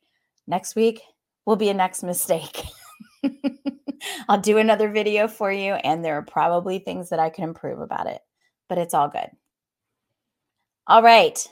Next 0.46 0.76
week 0.76 1.02
will 1.44 1.56
be 1.56 1.68
a 1.68 1.74
next 1.74 2.02
mistake. 2.04 2.62
I'll 4.28 4.40
do 4.40 4.58
another 4.58 4.90
video 4.90 5.26
for 5.26 5.50
you, 5.50 5.74
and 5.74 6.04
there 6.04 6.16
are 6.16 6.22
probably 6.22 6.78
things 6.78 7.08
that 7.10 7.18
I 7.18 7.30
can 7.30 7.44
improve 7.44 7.80
about 7.80 8.06
it, 8.06 8.20
but 8.68 8.78
it's 8.78 8.94
all 8.94 9.08
good. 9.08 9.28
All 10.86 11.02
right. 11.02 11.44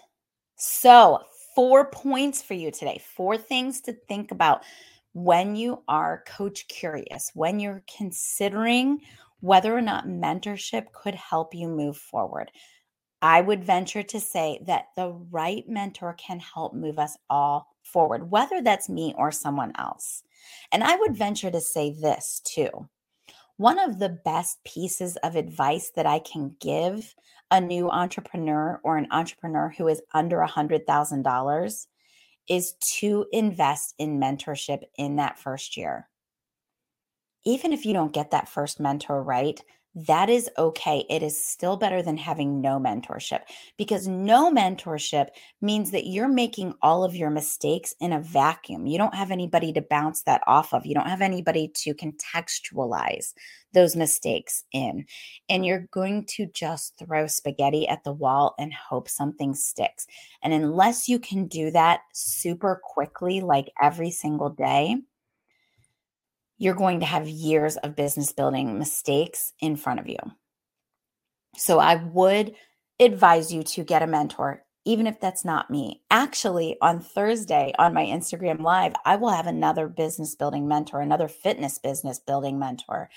So, 0.56 1.20
four 1.54 1.90
points 1.90 2.42
for 2.42 2.54
you 2.54 2.70
today, 2.70 3.02
four 3.16 3.36
things 3.36 3.80
to 3.82 3.92
think 3.92 4.30
about 4.30 4.62
when 5.12 5.56
you 5.56 5.82
are 5.88 6.24
coach 6.26 6.66
curious, 6.68 7.30
when 7.34 7.60
you're 7.60 7.82
considering 7.96 9.00
whether 9.44 9.76
or 9.76 9.82
not 9.82 10.06
mentorship 10.06 10.90
could 10.92 11.14
help 11.14 11.54
you 11.54 11.68
move 11.68 11.98
forward. 11.98 12.50
I 13.20 13.42
would 13.42 13.62
venture 13.62 14.02
to 14.02 14.18
say 14.18 14.58
that 14.66 14.86
the 14.96 15.12
right 15.30 15.68
mentor 15.68 16.14
can 16.14 16.40
help 16.40 16.72
move 16.72 16.98
us 16.98 17.18
all 17.28 17.76
forward, 17.82 18.30
whether 18.30 18.62
that's 18.62 18.88
me 18.88 19.14
or 19.18 19.30
someone 19.30 19.72
else. 19.76 20.22
And 20.72 20.82
I 20.82 20.96
would 20.96 21.14
venture 21.14 21.50
to 21.50 21.60
say 21.60 21.92
this 21.92 22.40
too. 22.42 22.88
One 23.58 23.78
of 23.78 23.98
the 23.98 24.18
best 24.24 24.64
pieces 24.64 25.16
of 25.16 25.36
advice 25.36 25.92
that 25.94 26.06
I 26.06 26.20
can 26.20 26.56
give 26.58 27.14
a 27.50 27.60
new 27.60 27.90
entrepreneur 27.90 28.80
or 28.82 28.96
an 28.96 29.08
entrepreneur 29.10 29.74
who 29.76 29.88
is 29.88 30.00
under 30.14 30.40
a 30.40 30.48
$100,000 30.48 31.86
is 32.48 32.74
to 32.98 33.26
invest 33.30 33.94
in 33.98 34.18
mentorship 34.18 34.84
in 34.96 35.16
that 35.16 35.38
first 35.38 35.76
year. 35.76 36.08
Even 37.44 37.72
if 37.72 37.84
you 37.84 37.92
don't 37.92 38.12
get 38.12 38.30
that 38.30 38.48
first 38.48 38.80
mentor 38.80 39.22
right, 39.22 39.60
that 39.94 40.28
is 40.28 40.50
okay. 40.58 41.04
It 41.08 41.22
is 41.22 41.40
still 41.40 41.76
better 41.76 42.02
than 42.02 42.16
having 42.16 42.60
no 42.60 42.80
mentorship 42.80 43.42
because 43.76 44.08
no 44.08 44.50
mentorship 44.50 45.28
means 45.60 45.92
that 45.92 46.06
you're 46.06 46.28
making 46.28 46.74
all 46.82 47.04
of 47.04 47.14
your 47.14 47.30
mistakes 47.30 47.94
in 48.00 48.12
a 48.12 48.20
vacuum. 48.20 48.86
You 48.86 48.98
don't 48.98 49.14
have 49.14 49.30
anybody 49.30 49.72
to 49.72 49.80
bounce 49.80 50.22
that 50.22 50.42
off 50.48 50.74
of. 50.74 50.84
You 50.84 50.94
don't 50.94 51.08
have 51.08 51.22
anybody 51.22 51.70
to 51.76 51.94
contextualize 51.94 53.34
those 53.72 53.94
mistakes 53.94 54.64
in. 54.72 55.06
And 55.48 55.64
you're 55.64 55.86
going 55.92 56.26
to 56.30 56.46
just 56.46 56.98
throw 56.98 57.28
spaghetti 57.28 57.86
at 57.86 58.02
the 58.02 58.12
wall 58.12 58.56
and 58.58 58.72
hope 58.74 59.08
something 59.08 59.54
sticks. 59.54 60.08
And 60.42 60.52
unless 60.52 61.08
you 61.08 61.20
can 61.20 61.46
do 61.46 61.70
that 61.70 62.00
super 62.12 62.80
quickly, 62.82 63.40
like 63.40 63.70
every 63.80 64.10
single 64.10 64.50
day, 64.50 64.96
you're 66.58 66.74
going 66.74 67.00
to 67.00 67.06
have 67.06 67.28
years 67.28 67.76
of 67.78 67.96
business 67.96 68.32
building 68.32 68.78
mistakes 68.78 69.52
in 69.60 69.76
front 69.76 70.00
of 70.00 70.08
you. 70.08 70.18
So 71.56 71.78
I 71.78 71.96
would 71.96 72.54
advise 73.00 73.52
you 73.52 73.62
to 73.62 73.84
get 73.84 74.02
a 74.02 74.06
mentor, 74.06 74.64
even 74.84 75.06
if 75.06 75.20
that's 75.20 75.44
not 75.44 75.70
me. 75.70 76.02
Actually, 76.10 76.76
on 76.80 77.00
Thursday 77.00 77.72
on 77.78 77.94
my 77.94 78.04
Instagram 78.04 78.60
Live, 78.60 78.94
I 79.04 79.16
will 79.16 79.30
have 79.30 79.46
another 79.46 79.88
business 79.88 80.34
building 80.34 80.68
mentor, 80.68 81.00
another 81.00 81.28
fitness 81.28 81.78
business 81.78 82.18
building 82.18 82.58
mentor 82.58 83.10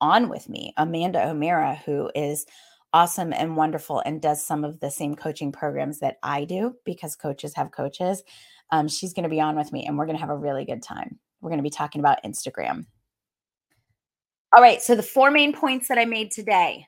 on 0.00 0.28
with 0.28 0.48
me, 0.48 0.72
Amanda 0.76 1.28
O'Meara, 1.28 1.80
who 1.84 2.10
is 2.14 2.46
awesome 2.92 3.32
and 3.32 3.56
wonderful 3.56 4.02
and 4.04 4.22
does 4.22 4.44
some 4.44 4.64
of 4.64 4.80
the 4.80 4.90
same 4.90 5.14
coaching 5.14 5.52
programs 5.52 6.00
that 6.00 6.16
I 6.22 6.44
do 6.44 6.74
because 6.84 7.16
coaches 7.16 7.54
have 7.54 7.70
coaches. 7.70 8.22
Um, 8.70 8.88
she's 8.88 9.12
going 9.12 9.24
to 9.24 9.28
be 9.28 9.40
on 9.40 9.56
with 9.56 9.72
me 9.72 9.86
and 9.86 9.98
we're 9.98 10.06
going 10.06 10.16
to 10.16 10.20
have 10.20 10.30
a 10.30 10.36
really 10.36 10.64
good 10.64 10.82
time. 10.82 11.18
We're 11.40 11.50
going 11.50 11.58
to 11.58 11.62
be 11.64 11.70
talking 11.70 12.00
about 12.00 12.22
Instagram. 12.24 12.86
All 14.54 14.62
right. 14.62 14.82
So, 14.82 14.94
the 14.94 15.02
four 15.02 15.30
main 15.30 15.52
points 15.52 15.88
that 15.88 15.98
I 15.98 16.04
made 16.04 16.30
today 16.30 16.86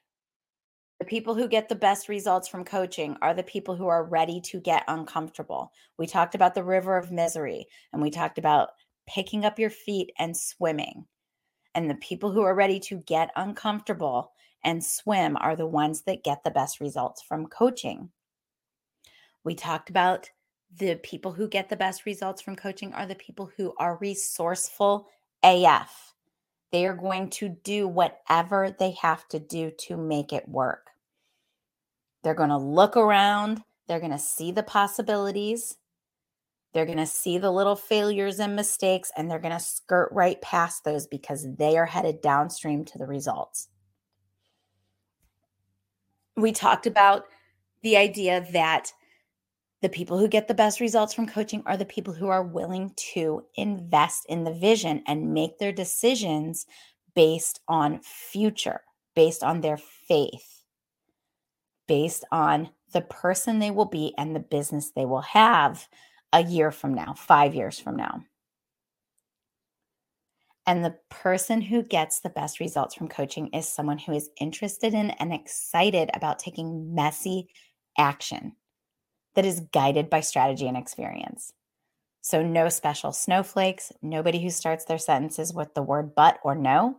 the 1.00 1.06
people 1.06 1.34
who 1.34 1.48
get 1.48 1.68
the 1.68 1.74
best 1.74 2.10
results 2.10 2.46
from 2.46 2.62
coaching 2.62 3.16
are 3.22 3.32
the 3.32 3.42
people 3.42 3.74
who 3.74 3.88
are 3.88 4.04
ready 4.04 4.38
to 4.42 4.60
get 4.60 4.84
uncomfortable. 4.86 5.72
We 5.96 6.06
talked 6.06 6.34
about 6.34 6.54
the 6.54 6.62
river 6.62 6.98
of 6.98 7.10
misery 7.10 7.66
and 7.92 8.02
we 8.02 8.10
talked 8.10 8.36
about 8.36 8.68
picking 9.08 9.46
up 9.46 9.58
your 9.58 9.70
feet 9.70 10.12
and 10.18 10.36
swimming. 10.36 11.06
And 11.74 11.88
the 11.88 11.94
people 11.96 12.30
who 12.30 12.42
are 12.42 12.54
ready 12.54 12.78
to 12.80 12.98
get 12.98 13.30
uncomfortable 13.34 14.32
and 14.62 14.84
swim 14.84 15.38
are 15.40 15.56
the 15.56 15.66
ones 15.66 16.02
that 16.02 16.22
get 16.22 16.44
the 16.44 16.50
best 16.50 16.80
results 16.80 17.22
from 17.22 17.46
coaching. 17.46 18.10
We 19.42 19.54
talked 19.54 19.88
about 19.88 20.28
the 20.78 20.96
people 20.96 21.32
who 21.32 21.48
get 21.48 21.68
the 21.68 21.76
best 21.76 22.06
results 22.06 22.40
from 22.40 22.56
coaching 22.56 22.92
are 22.92 23.06
the 23.06 23.14
people 23.14 23.50
who 23.56 23.74
are 23.78 23.98
resourceful 24.00 25.08
AF. 25.42 26.14
They 26.70 26.86
are 26.86 26.94
going 26.94 27.30
to 27.30 27.48
do 27.48 27.88
whatever 27.88 28.74
they 28.78 28.92
have 29.02 29.26
to 29.28 29.40
do 29.40 29.72
to 29.86 29.96
make 29.96 30.32
it 30.32 30.48
work. 30.48 30.90
They're 32.22 32.34
going 32.34 32.50
to 32.50 32.58
look 32.58 32.96
around, 32.96 33.62
they're 33.88 33.98
going 33.98 34.12
to 34.12 34.18
see 34.18 34.52
the 34.52 34.62
possibilities, 34.62 35.76
they're 36.72 36.86
going 36.86 36.98
to 36.98 37.06
see 37.06 37.38
the 37.38 37.50
little 37.50 37.74
failures 37.74 38.38
and 38.38 38.54
mistakes, 38.54 39.10
and 39.16 39.28
they're 39.28 39.40
going 39.40 39.56
to 39.56 39.60
skirt 39.60 40.10
right 40.12 40.40
past 40.40 40.84
those 40.84 41.06
because 41.06 41.46
they 41.56 41.76
are 41.76 41.86
headed 41.86 42.20
downstream 42.20 42.84
to 42.84 42.98
the 42.98 43.06
results. 43.06 43.68
We 46.36 46.52
talked 46.52 46.86
about 46.86 47.24
the 47.82 47.96
idea 47.96 48.46
that 48.52 48.92
the 49.82 49.88
people 49.88 50.18
who 50.18 50.28
get 50.28 50.46
the 50.46 50.54
best 50.54 50.80
results 50.80 51.14
from 51.14 51.26
coaching 51.26 51.62
are 51.64 51.76
the 51.76 51.84
people 51.84 52.12
who 52.12 52.28
are 52.28 52.42
willing 52.42 52.92
to 52.96 53.44
invest 53.54 54.26
in 54.28 54.44
the 54.44 54.52
vision 54.52 55.02
and 55.06 55.32
make 55.32 55.58
their 55.58 55.72
decisions 55.72 56.66
based 57.14 57.60
on 57.66 58.00
future, 58.02 58.82
based 59.14 59.42
on 59.42 59.60
their 59.60 59.78
faith, 59.78 60.64
based 61.88 62.24
on 62.30 62.70
the 62.92 63.00
person 63.00 63.58
they 63.58 63.70
will 63.70 63.86
be 63.86 64.14
and 64.18 64.36
the 64.36 64.40
business 64.40 64.90
they 64.90 65.06
will 65.06 65.22
have 65.22 65.88
a 66.32 66.42
year 66.42 66.70
from 66.70 66.92
now, 66.94 67.14
five 67.14 67.54
years 67.54 67.78
from 67.78 67.96
now. 67.96 68.22
And 70.66 70.84
the 70.84 70.96
person 71.08 71.62
who 71.62 71.82
gets 71.82 72.20
the 72.20 72.28
best 72.28 72.60
results 72.60 72.94
from 72.94 73.08
coaching 73.08 73.48
is 73.48 73.66
someone 73.66 73.98
who 73.98 74.12
is 74.12 74.30
interested 74.38 74.92
in 74.92 75.10
and 75.12 75.32
excited 75.32 76.10
about 76.14 76.38
taking 76.38 76.94
messy 76.94 77.48
action 77.98 78.52
that 79.34 79.44
is 79.44 79.60
guided 79.72 80.10
by 80.10 80.20
strategy 80.20 80.66
and 80.66 80.76
experience. 80.76 81.52
So, 82.22 82.42
no 82.42 82.68
special 82.68 83.12
snowflakes, 83.12 83.92
nobody 84.02 84.42
who 84.42 84.50
starts 84.50 84.84
their 84.84 84.98
sentences 84.98 85.54
with 85.54 85.74
the 85.74 85.82
word 85.82 86.14
but 86.14 86.38
or 86.42 86.54
no. 86.54 86.98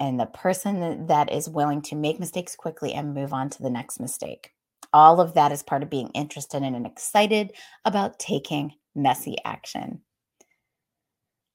And 0.00 0.20
the 0.20 0.26
person 0.26 1.06
that 1.06 1.32
is 1.32 1.48
willing 1.48 1.82
to 1.82 1.96
make 1.96 2.20
mistakes 2.20 2.54
quickly 2.54 2.92
and 2.92 3.14
move 3.14 3.32
on 3.32 3.50
to 3.50 3.62
the 3.62 3.70
next 3.70 3.98
mistake. 3.98 4.52
All 4.92 5.20
of 5.20 5.34
that 5.34 5.50
is 5.50 5.62
part 5.62 5.82
of 5.82 5.90
being 5.90 6.10
interested 6.14 6.62
in 6.62 6.74
and 6.74 6.86
excited 6.86 7.52
about 7.84 8.18
taking 8.18 8.74
messy 8.94 9.36
action. 9.44 10.02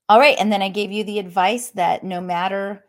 All 0.10 0.20
right. 0.20 0.36
And 0.38 0.52
then 0.52 0.62
I 0.62 0.70
gave 0.70 0.92
you 0.92 1.04
the 1.04 1.20
advice 1.20 1.70
that 1.72 2.04
no 2.04 2.20
matter 2.20 2.84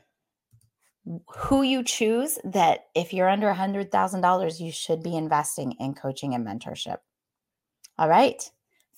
who 1.28 1.62
you 1.62 1.82
choose 1.82 2.38
that 2.44 2.86
if 2.94 3.12
you're 3.12 3.28
under 3.28 3.50
a 3.50 3.54
$100,000, 3.54 4.60
you 4.60 4.72
should 4.72 5.02
be 5.02 5.16
investing 5.16 5.72
in 5.72 5.94
coaching 5.94 6.34
and 6.34 6.46
mentorship. 6.46 6.98
All 7.98 8.08
right. 8.08 8.42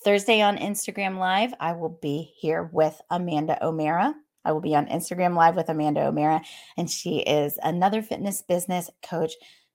Thursday 0.04 0.40
on 0.40 0.58
Instagram 0.58 1.18
Live, 1.18 1.52
I 1.58 1.72
will 1.72 1.98
be 2.00 2.32
here 2.38 2.70
with 2.72 3.00
Amanda 3.10 3.58
O'Mara. 3.64 4.14
I 4.44 4.52
will 4.52 4.60
be 4.60 4.76
on 4.76 4.86
Instagram 4.86 5.34
Live 5.34 5.56
with 5.56 5.68
Amanda 5.68 6.06
O'Mara, 6.06 6.42
and 6.76 6.88
she 6.88 7.18
is 7.18 7.58
another 7.62 8.02
fitness 8.02 8.42
business 8.42 8.88
coach, 9.02 9.32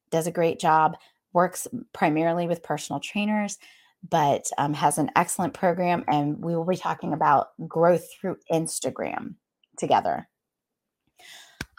does 0.09 0.27
a 0.27 0.31
great 0.31 0.59
job, 0.59 0.95
works 1.33 1.67
primarily 1.93 2.47
with 2.47 2.63
personal 2.63 3.01
trainers, 3.01 3.57
but 4.07 4.45
um, 4.57 4.73
has 4.73 4.97
an 4.97 5.11
excellent 5.15 5.53
program. 5.53 6.05
And 6.07 6.41
we 6.41 6.55
will 6.55 6.65
be 6.65 6.77
talking 6.77 7.13
about 7.13 7.47
growth 7.67 8.05
through 8.13 8.37
Instagram 8.51 9.35
together. 9.77 10.27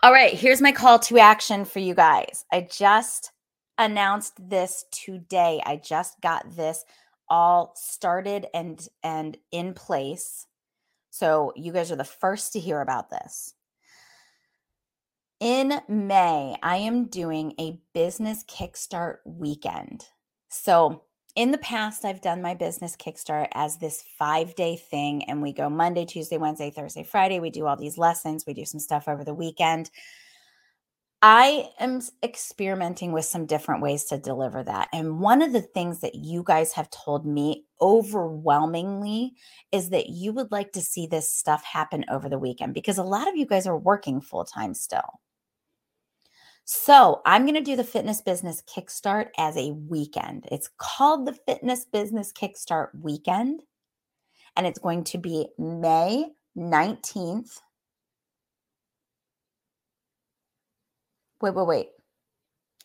All 0.04 0.12
right, 0.12 0.34
here's 0.34 0.60
my 0.60 0.72
call 0.72 0.98
to 0.98 1.20
action 1.20 1.64
for 1.64 1.78
you 1.78 1.94
guys. 1.94 2.44
I 2.50 2.66
just 2.68 3.30
announced 3.78 4.34
this 4.50 4.84
today. 4.90 5.62
I 5.64 5.76
just 5.76 6.20
got 6.20 6.56
this 6.56 6.84
all 7.28 7.72
started 7.76 8.46
and 8.52 8.84
and 9.04 9.36
in 9.52 9.74
place. 9.74 10.48
So 11.10 11.52
you 11.54 11.72
guys 11.72 11.92
are 11.92 11.96
the 11.96 12.02
first 12.02 12.52
to 12.54 12.60
hear 12.60 12.80
about 12.80 13.10
this. 13.10 13.54
In 15.38 15.80
May, 15.88 16.56
I 16.64 16.78
am 16.78 17.06
doing 17.06 17.54
a 17.60 17.78
business 17.94 18.42
kickstart 18.42 19.18
weekend. 19.24 20.06
So 20.48 21.04
in 21.34 21.50
the 21.50 21.58
past, 21.58 22.04
I've 22.04 22.20
done 22.20 22.42
my 22.42 22.54
business 22.54 22.96
kickstart 22.96 23.48
as 23.52 23.78
this 23.78 24.04
five 24.18 24.54
day 24.54 24.76
thing, 24.76 25.24
and 25.24 25.40
we 25.40 25.52
go 25.52 25.70
Monday, 25.70 26.04
Tuesday, 26.04 26.36
Wednesday, 26.36 26.70
Thursday, 26.70 27.04
Friday. 27.04 27.40
We 27.40 27.50
do 27.50 27.66
all 27.66 27.76
these 27.76 27.98
lessons, 27.98 28.44
we 28.46 28.54
do 28.54 28.64
some 28.64 28.80
stuff 28.80 29.08
over 29.08 29.24
the 29.24 29.34
weekend. 29.34 29.90
I 31.24 31.68
am 31.78 32.00
experimenting 32.24 33.12
with 33.12 33.24
some 33.24 33.46
different 33.46 33.80
ways 33.80 34.06
to 34.06 34.18
deliver 34.18 34.64
that. 34.64 34.88
And 34.92 35.20
one 35.20 35.40
of 35.40 35.52
the 35.52 35.62
things 35.62 36.00
that 36.00 36.16
you 36.16 36.42
guys 36.44 36.72
have 36.72 36.90
told 36.90 37.24
me 37.24 37.64
overwhelmingly 37.80 39.34
is 39.70 39.90
that 39.90 40.08
you 40.08 40.32
would 40.32 40.50
like 40.50 40.72
to 40.72 40.80
see 40.80 41.06
this 41.06 41.32
stuff 41.32 41.62
happen 41.62 42.04
over 42.10 42.28
the 42.28 42.40
weekend 42.40 42.74
because 42.74 42.98
a 42.98 43.04
lot 43.04 43.28
of 43.28 43.36
you 43.36 43.46
guys 43.46 43.68
are 43.68 43.78
working 43.78 44.20
full 44.20 44.44
time 44.44 44.74
still. 44.74 45.20
So, 46.64 47.20
I'm 47.26 47.42
going 47.42 47.54
to 47.56 47.60
do 47.60 47.76
the 47.76 47.84
Fitness 47.84 48.22
Business 48.22 48.62
Kickstart 48.62 49.28
as 49.36 49.56
a 49.56 49.72
weekend. 49.72 50.46
It's 50.50 50.70
called 50.78 51.26
the 51.26 51.34
Fitness 51.46 51.84
Business 51.84 52.32
Kickstart 52.32 52.88
Weekend, 53.00 53.62
and 54.56 54.66
it's 54.66 54.78
going 54.78 55.04
to 55.04 55.18
be 55.18 55.48
May 55.58 56.26
19th 56.56 57.58
Wait, 61.42 61.54
wait, 61.56 61.66
wait. 61.66 61.88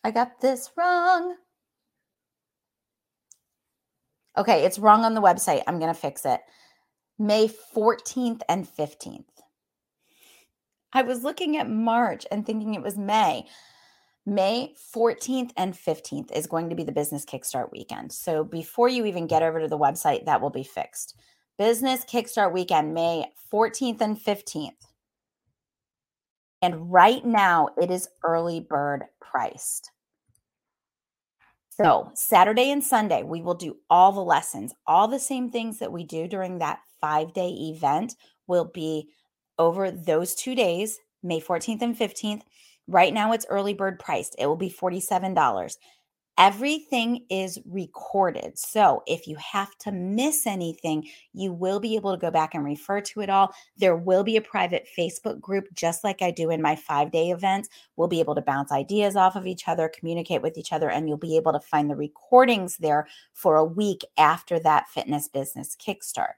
I 0.04 0.10
got 0.10 0.42
this 0.42 0.72
wrong. 0.76 1.36
Okay, 4.36 4.66
it's 4.66 4.80
wrong 4.80 5.06
on 5.06 5.14
the 5.14 5.22
website. 5.22 5.62
I'm 5.68 5.80
going 5.80 5.94
to 5.94 6.00
fix 6.00 6.26
it. 6.26 6.42
May 7.20 7.48
14th 7.48 8.42
and 8.50 8.68
15th. 8.68 9.26
I 10.94 11.02
was 11.02 11.24
looking 11.24 11.58
at 11.58 11.70
March 11.70 12.26
and 12.32 12.46
thinking 12.46 12.74
it 12.74 12.82
was 12.82 12.98
May. 12.98 13.46
May 14.26 14.74
14th 14.94 15.52
and 15.56 15.74
15th 15.74 16.32
is 16.32 16.48
going 16.48 16.70
to 16.70 16.76
be 16.76 16.84
the 16.84 16.92
business 16.92 17.24
kickstart 17.24 17.72
weekend. 17.72 18.12
So 18.12 18.44
before 18.44 18.90
you 18.90 19.06
even 19.06 19.28
get 19.28 19.44
over 19.44 19.60
to 19.60 19.68
the 19.68 19.78
website, 19.78 20.26
that 20.26 20.42
will 20.42 20.50
be 20.50 20.64
fixed. 20.64 21.16
Business 21.58 22.04
kickstart 22.04 22.52
weekend, 22.52 22.94
May 22.94 23.26
14th 23.52 24.02
and 24.02 24.18
15th. 24.18 24.72
And 26.62 26.92
right 26.92 27.24
now 27.26 27.70
it 27.82 27.90
is 27.90 28.10
early 28.24 28.60
bird 28.60 29.06
priced. 29.22 29.92
So, 31.70 32.10
Saturday 32.16 32.72
and 32.72 32.84
Sunday, 32.84 33.22
we 33.22 33.44
will 33.44 33.54
do 33.54 33.78
all 33.88 34.12
the 34.12 34.24
lessons. 34.24 34.74
All 34.88 35.08
the 35.08 35.20
same 35.20 35.52
things 35.52 35.78
that 35.78 35.92
we 35.92 36.04
do 36.04 36.28
during 36.28 36.58
that 36.58 36.80
five 37.00 37.34
day 37.34 37.50
event 37.50 38.16
will 38.48 38.66
be 38.66 39.10
over 39.60 39.92
those 39.92 40.36
two 40.36 40.56
days, 40.56 41.00
May 41.24 41.42
14th 41.42 41.82
and 41.82 41.98
15th. 41.98 42.42
Right 42.88 43.14
now, 43.14 43.34
it's 43.34 43.46
early 43.50 43.74
bird 43.74 44.00
priced. 44.00 44.36
It 44.40 44.46
will 44.46 44.56
be 44.56 44.70
$47. 44.70 45.76
Everything 46.38 47.26
is 47.32 47.58
recorded. 47.66 48.60
So 48.60 49.02
if 49.08 49.26
you 49.26 49.36
have 49.38 49.76
to 49.80 49.92
miss 49.92 50.46
anything, 50.46 51.08
you 51.34 51.52
will 51.52 51.80
be 51.80 51.96
able 51.96 52.12
to 52.12 52.22
go 52.22 52.30
back 52.30 52.54
and 52.54 52.64
refer 52.64 53.02
to 53.02 53.22
it 53.22 53.30
all. 53.32 53.52
There 53.76 53.96
will 53.96 54.24
be 54.24 54.38
a 54.38 54.42
private 54.42 54.88
Facebook 54.96 55.42
group, 55.42 55.66
just 55.74 56.04
like 56.04 56.22
I 56.22 56.30
do 56.30 56.52
in 56.52 56.62
my 56.62 56.76
five 56.76 57.12
day 57.12 57.32
events. 57.32 57.70
We'll 57.96 58.08
be 58.08 58.20
able 58.20 58.36
to 58.36 58.42
bounce 58.42 58.72
ideas 58.72 59.16
off 59.16 59.36
of 59.36 59.48
each 59.48 59.68
other, 59.68 59.90
communicate 59.90 60.44
with 60.44 60.60
each 60.60 60.72
other, 60.72 60.92
and 60.92 61.10
you'll 61.10 61.18
be 61.18 61.38
able 61.38 61.54
to 61.54 61.60
find 61.60 61.90
the 61.90 61.96
recordings 61.96 62.78
there 62.78 63.08
for 63.34 63.56
a 63.56 63.66
week 63.66 64.06
after 64.20 64.60
that 64.60 64.88
fitness 64.90 65.28
business 65.28 65.76
kickstart. 65.76 66.34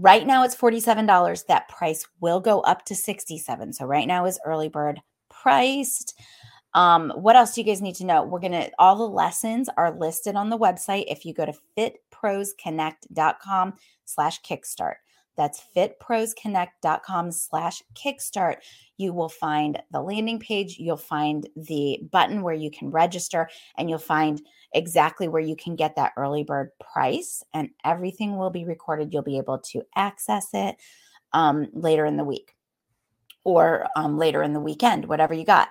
Right 0.00 0.26
now 0.26 0.44
it's 0.44 0.56
$47. 0.56 1.46
That 1.46 1.68
price 1.68 2.06
will 2.20 2.40
go 2.40 2.60
up 2.60 2.86
to 2.86 2.94
67. 2.94 3.74
So 3.74 3.84
right 3.84 4.08
now 4.08 4.24
is 4.24 4.40
early 4.46 4.70
bird 4.70 4.98
priced. 5.28 6.18
Um, 6.72 7.12
what 7.16 7.36
else 7.36 7.54
do 7.54 7.60
you 7.60 7.66
guys 7.66 7.82
need 7.82 7.96
to 7.96 8.06
know? 8.06 8.22
We're 8.22 8.40
gonna 8.40 8.70
all 8.78 8.96
the 8.96 9.06
lessons 9.06 9.68
are 9.76 9.94
listed 9.98 10.36
on 10.36 10.48
the 10.48 10.56
website. 10.56 11.04
If 11.08 11.26
you 11.26 11.34
go 11.34 11.44
to 11.44 11.52
fitprosconnect.com 11.76 13.74
slash 14.06 14.40
kickstart. 14.40 14.94
That's 15.36 15.62
fitprosconnect.com 15.74 17.32
slash 17.32 17.82
kickstart. 17.94 18.56
You 18.96 19.12
will 19.12 19.28
find 19.28 19.82
the 19.90 20.02
landing 20.02 20.38
page, 20.38 20.76
you'll 20.78 20.96
find 20.96 21.48
the 21.56 22.00
button 22.10 22.42
where 22.42 22.54
you 22.54 22.70
can 22.70 22.90
register, 22.90 23.48
and 23.76 23.88
you'll 23.88 23.98
find 23.98 24.42
exactly 24.72 25.28
where 25.28 25.42
you 25.42 25.56
can 25.56 25.76
get 25.76 25.96
that 25.96 26.12
early 26.16 26.44
bird 26.44 26.70
price, 26.78 27.42
and 27.54 27.70
everything 27.84 28.36
will 28.36 28.50
be 28.50 28.64
recorded. 28.64 29.12
You'll 29.12 29.22
be 29.22 29.38
able 29.38 29.58
to 29.58 29.82
access 29.96 30.48
it 30.52 30.76
um, 31.32 31.68
later 31.72 32.04
in 32.04 32.16
the 32.16 32.24
week 32.24 32.54
or 33.44 33.86
um, 33.96 34.18
later 34.18 34.42
in 34.42 34.52
the 34.52 34.60
weekend, 34.60 35.06
whatever 35.06 35.34
you 35.34 35.44
got. 35.44 35.68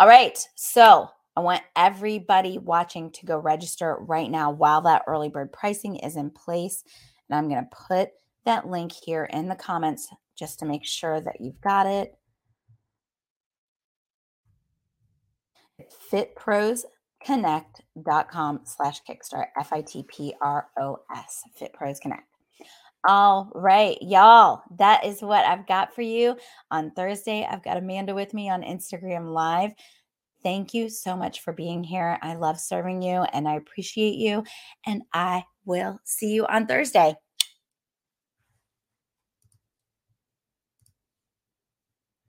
All 0.00 0.08
right. 0.08 0.38
So 0.54 1.08
I 1.36 1.40
want 1.40 1.62
everybody 1.76 2.58
watching 2.58 3.10
to 3.12 3.26
go 3.26 3.38
register 3.38 3.96
right 4.00 4.30
now 4.30 4.50
while 4.50 4.82
that 4.82 5.04
early 5.06 5.28
bird 5.28 5.52
pricing 5.52 5.96
is 5.96 6.16
in 6.16 6.30
place. 6.30 6.84
And 7.28 7.38
I'm 7.38 7.48
going 7.48 7.64
to 7.64 7.76
put 7.88 8.10
that 8.48 8.66
link 8.66 8.90
here 8.92 9.22
in 9.24 9.46
the 9.46 9.54
comments 9.54 10.08
just 10.36 10.58
to 10.58 10.66
make 10.66 10.84
sure 10.84 11.20
that 11.20 11.40
you've 11.40 11.60
got 11.60 11.86
it. 11.86 12.16
fitprosconnect.com 16.12 18.60
slash 18.64 19.00
kickstart 19.08 19.46
f-i-t-p-r-o-s 19.60 21.42
fitpros 21.60 22.00
connect 22.00 22.28
all 23.06 23.50
right, 23.54 23.96
y'all. 24.02 24.62
That 24.76 25.04
is 25.04 25.22
what 25.22 25.44
I've 25.44 25.66
got 25.66 25.94
for 25.94 26.02
you 26.02 26.36
on 26.70 26.90
Thursday. 26.90 27.46
I've 27.48 27.62
got 27.62 27.76
Amanda 27.76 28.14
with 28.14 28.34
me 28.34 28.50
on 28.50 28.62
Instagram 28.62 29.32
Live. 29.32 29.72
Thank 30.42 30.74
you 30.74 30.88
so 30.88 31.16
much 31.16 31.40
for 31.40 31.52
being 31.52 31.84
here. 31.84 32.18
I 32.22 32.34
love 32.34 32.58
serving 32.58 33.02
you 33.02 33.22
and 33.32 33.48
I 33.48 33.54
appreciate 33.54 34.16
you. 34.16 34.42
And 34.84 35.02
I 35.12 35.44
will 35.64 36.00
see 36.04 36.32
you 36.32 36.46
on 36.46 36.66
Thursday. 36.66 37.14